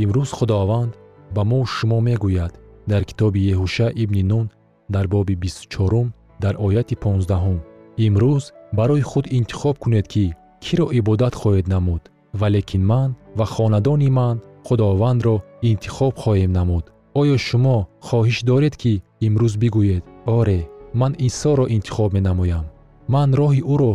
имрӯз 0.02 0.30
худованд 0.38 0.92
ба 1.34 1.42
мо 1.50 1.60
шумо 1.74 1.98
мегӯяд 2.08 2.52
дар 2.90 3.02
китоби 3.08 3.40
еҳуша 3.52 3.88
ибни 4.02 4.22
нун 4.30 4.46
дар 4.94 5.06
боби 5.14 5.34
бисту 5.42 5.64
чорум 5.74 6.08
дар 6.42 6.54
ояти 6.66 6.94
понздаҳум 7.04 7.58
имрӯз 8.06 8.44
барои 8.78 9.02
худ 9.10 9.26
интихоб 9.38 9.76
кунед 9.82 10.06
ки 10.12 10.26
киро 10.67 10.87
ибодат 10.99 11.33
хоҳед 11.41 11.67
намуд 11.73 12.03
ва 12.39 12.47
лекин 12.55 12.83
ман 12.91 13.09
ва 13.37 13.45
хонадони 13.53 14.09
ман 14.19 14.35
худовандро 14.67 15.35
интихоб 15.69 16.13
хоҳем 16.23 16.51
намуд. 16.59 16.85
Оё 17.19 17.37
шумо 17.47 17.77
хоҳиш 18.07 18.37
доред 18.49 18.73
ки 18.81 18.93
имрӯз 19.27 19.53
бигӯед? 19.61 20.03
Оре 20.37 20.59
ман 20.99 21.13
исоро 21.27 21.65
интихоб 21.75 22.09
менамоям. 22.17 22.65
Ман 23.13 23.29
роҳи 23.39 23.61
ӯро 23.73 23.93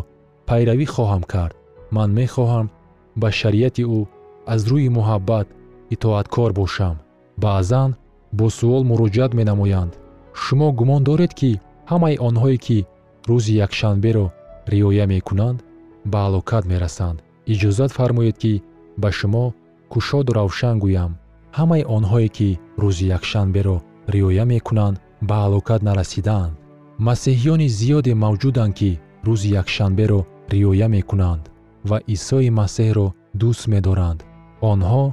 пайравӣ 0.49 0.87
хоҳам 0.95 1.23
кард. 1.33 1.55
Ман 1.97 2.11
мехоҳам 2.19 2.67
ба 3.21 3.29
шариати 3.41 3.85
ӯ 3.99 4.01
аз 4.53 4.61
рӯи 4.71 4.89
муҳаббат 4.99 5.47
итоаткор 5.95 6.51
бошам. 6.61 6.97
Баъзан 7.45 7.91
бо 8.39 8.47
суол 8.59 8.83
муроҷиат 8.91 9.33
менамоянд. 9.39 9.93
Шумо 10.43 10.69
гумон 10.79 11.03
доред 11.11 11.33
ки 11.41 11.51
ҳамаи 11.91 12.21
онҳое 12.29 12.59
ки 12.67 12.79
рӯзи 13.29 13.55
якшанберо 13.67 14.27
риоя 14.73 15.07
мекунанд 15.15 15.59
ба 16.11 16.19
ҳалокат 16.27 16.65
мерасанд. 16.73 17.19
Иҷозат 17.53 17.91
фармоед 17.99 18.37
ки 18.43 18.63
ба 19.03 19.11
шумо 19.19 19.45
кушоду 19.93 20.33
равшан 20.39 20.77
гӯям. 20.85 21.13
Ҳамаи 21.59 21.85
онҳое 21.97 22.29
ки 22.37 22.49
рӯзи 22.83 23.07
якшанберо 23.19 23.77
риоя 24.15 24.45
мекунанд 24.53 24.97
ба 25.29 25.37
ҳалокат 25.45 25.81
нарасидаанд. 25.89 26.53
Масеҳиёни 27.07 27.69
зиёде 27.79 28.13
мавҷуданд 28.25 28.73
ки 28.79 28.91
рӯзи 29.27 29.49
якшанберо 29.63 30.21
риоя 30.55 30.89
мекунанд 30.97 31.43
ва 31.89 31.99
исои 32.15 32.51
масеҳро 32.61 33.07
дӯст 33.41 33.63
медоранд. 33.73 34.21
Онҳо 34.73 35.05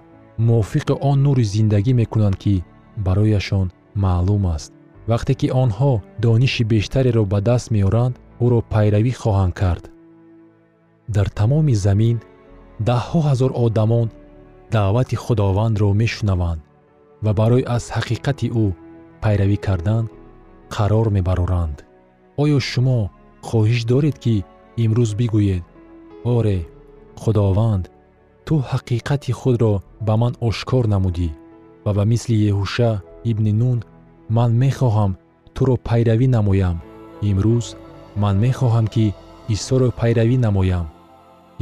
мувофиқи 0.48 0.94
он 1.10 1.18
нури 1.26 1.44
зиндагӣ 1.54 1.94
мекунанд 2.02 2.38
ки 2.44 2.56
барояшон 3.06 3.68
маълум 4.04 4.46
аст. 4.56 4.72
Вақте 5.12 5.34
ки 5.40 5.48
онҳо 5.64 5.92
дониши 6.24 6.64
бештареро 6.74 7.24
ба 7.32 7.40
даст 7.50 7.68
меоранд 7.76 8.14
ӯро 8.46 8.60
пайравӣ 8.72 9.14
хоҳанд 9.22 9.54
кард 9.62 9.84
дар 11.16 11.28
тамоми 11.40 11.76
замин 11.86 12.18
даҳҳо 12.90 13.20
ҳазор 13.30 13.52
одамон 13.66 14.08
даъвати 14.76 15.16
худовандро 15.24 15.90
мешунаванд 16.02 16.62
ва 17.26 17.32
барои 17.40 17.68
аз 17.76 17.84
ҳақиқати 17.96 18.48
ӯ 18.64 18.66
пайравӣ 19.24 19.58
кардан 19.68 20.04
қарор 20.76 21.08
мебароранд. 21.16 21.78
Оё 22.44 22.60
шумо 22.70 23.00
хоҳиш 23.48 23.82
доред 23.92 24.16
ки 24.24 24.36
имрӯз 24.84 25.12
бигӯед? 25.20 25.64
Оре 26.36 26.60
худованд 27.22 27.84
ту 28.46 28.54
ҳақиқати 28.72 29.32
худро 29.40 29.74
ба 30.08 30.14
ман 30.22 30.34
ошкор 30.48 30.84
намудӣ 30.94 31.30
ва 31.86 31.92
ба 31.98 32.04
мисли 32.12 32.36
еҳуша 32.50 32.92
ибни 33.32 33.54
нун 33.62 33.80
ман 34.38 34.52
мехоҳам 34.64 35.12
туро 35.56 35.76
пайравӣ 35.88 36.28
намоям. 36.38 36.78
Имрӯз 37.30 37.68
ман 38.22 38.36
мехоҳам 38.46 38.86
ки 38.94 39.06
исоро 39.56 39.90
пайравӣ 40.00 40.38
намоям 40.46 40.86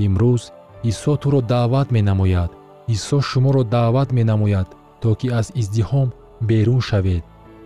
имрӯз 0.05 0.43
исо 0.89 1.13
туро 1.21 1.39
даъват 1.51 1.87
менамояд 1.95 2.51
исо 2.87 3.21
шуморо 3.21 3.63
даъват 3.63 4.09
менамояд 4.17 4.67
то 5.01 5.15
ки 5.19 5.27
аз 5.39 5.47
издиҳом 5.61 6.07
берун 6.49 6.81
шавед. 6.89 7.23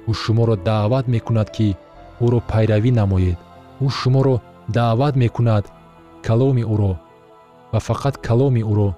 Ӯ 0.10 0.14
шуморо 0.22 0.56
даъват 0.70 1.06
мекунад 1.14 1.50
ки 1.56 1.68
ӯро 2.26 2.40
пайравӣ 2.50 2.92
намоед. 3.00 3.38
Ӯ 3.86 3.88
шуморо 4.00 4.36
даъват 4.78 5.16
мекунад 5.24 5.64
каломи 6.26 6.64
ӯро 6.74 6.94
ва 7.72 7.80
фақат 7.88 8.16
каломи 8.28 8.64
ӯро. 8.72 8.90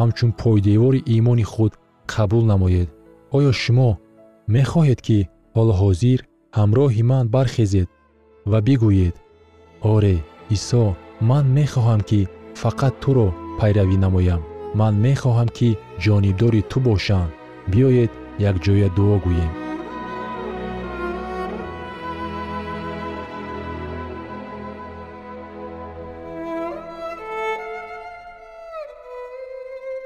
Ҳамчун 0.00 0.30
пойдевори 0.40 1.00
имони 1.16 1.44
худ 1.52 1.72
қабул 2.12 2.44
намоед. 2.52 2.88
Оё 3.36 3.52
шумо 3.62 3.90
мехоҳед 4.54 5.00
ки 5.06 5.18
ҳоло 5.56 5.74
ҳозир 5.82 6.20
ҳамроҳи 6.58 7.02
ман 7.10 7.24
бархезед 7.34 7.88
ва 8.50 8.58
бигӯед. 8.66 9.14
Оре 9.94 10.16
исо 10.56 10.84
ман 11.28 11.44
мехоҳам 11.58 12.00
ки 12.08 12.20
фақат 12.61 12.93
туро 13.03 13.27
пайравӣ 13.59 13.97
намоям 14.05 14.41
ман 14.79 14.93
мехоҳам 15.05 15.49
ки 15.57 15.69
ҷонибдори 16.03 16.61
ту 16.71 16.77
бошам 16.87 17.27
биёед 17.71 18.11
якҷоя 18.49 18.87
дуо 18.97 19.17
гӯем 19.25 19.51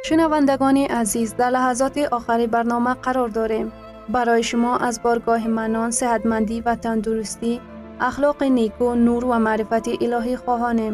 шунавандагони 0.08 0.86
азиз 1.02 1.30
дар 1.40 1.52
лаҳазоти 1.56 2.04
охари 2.18 2.48
барнома 2.56 2.94
қарор 3.06 3.30
дорем 3.40 3.68
барои 4.16 4.44
шумо 4.50 4.74
аз 4.88 4.96
боргоҳи 5.06 5.50
манон 5.60 5.90
сеҳатмандӣ 6.00 6.58
ва 6.66 6.76
тандурустӣ 6.84 7.54
ахлоқи 8.10 8.48
неку 8.60 8.88
нур 9.06 9.24
ва 9.32 9.38
маърифати 9.48 9.94
илоҳӣ 10.06 10.36
хоҳонем 10.44 10.94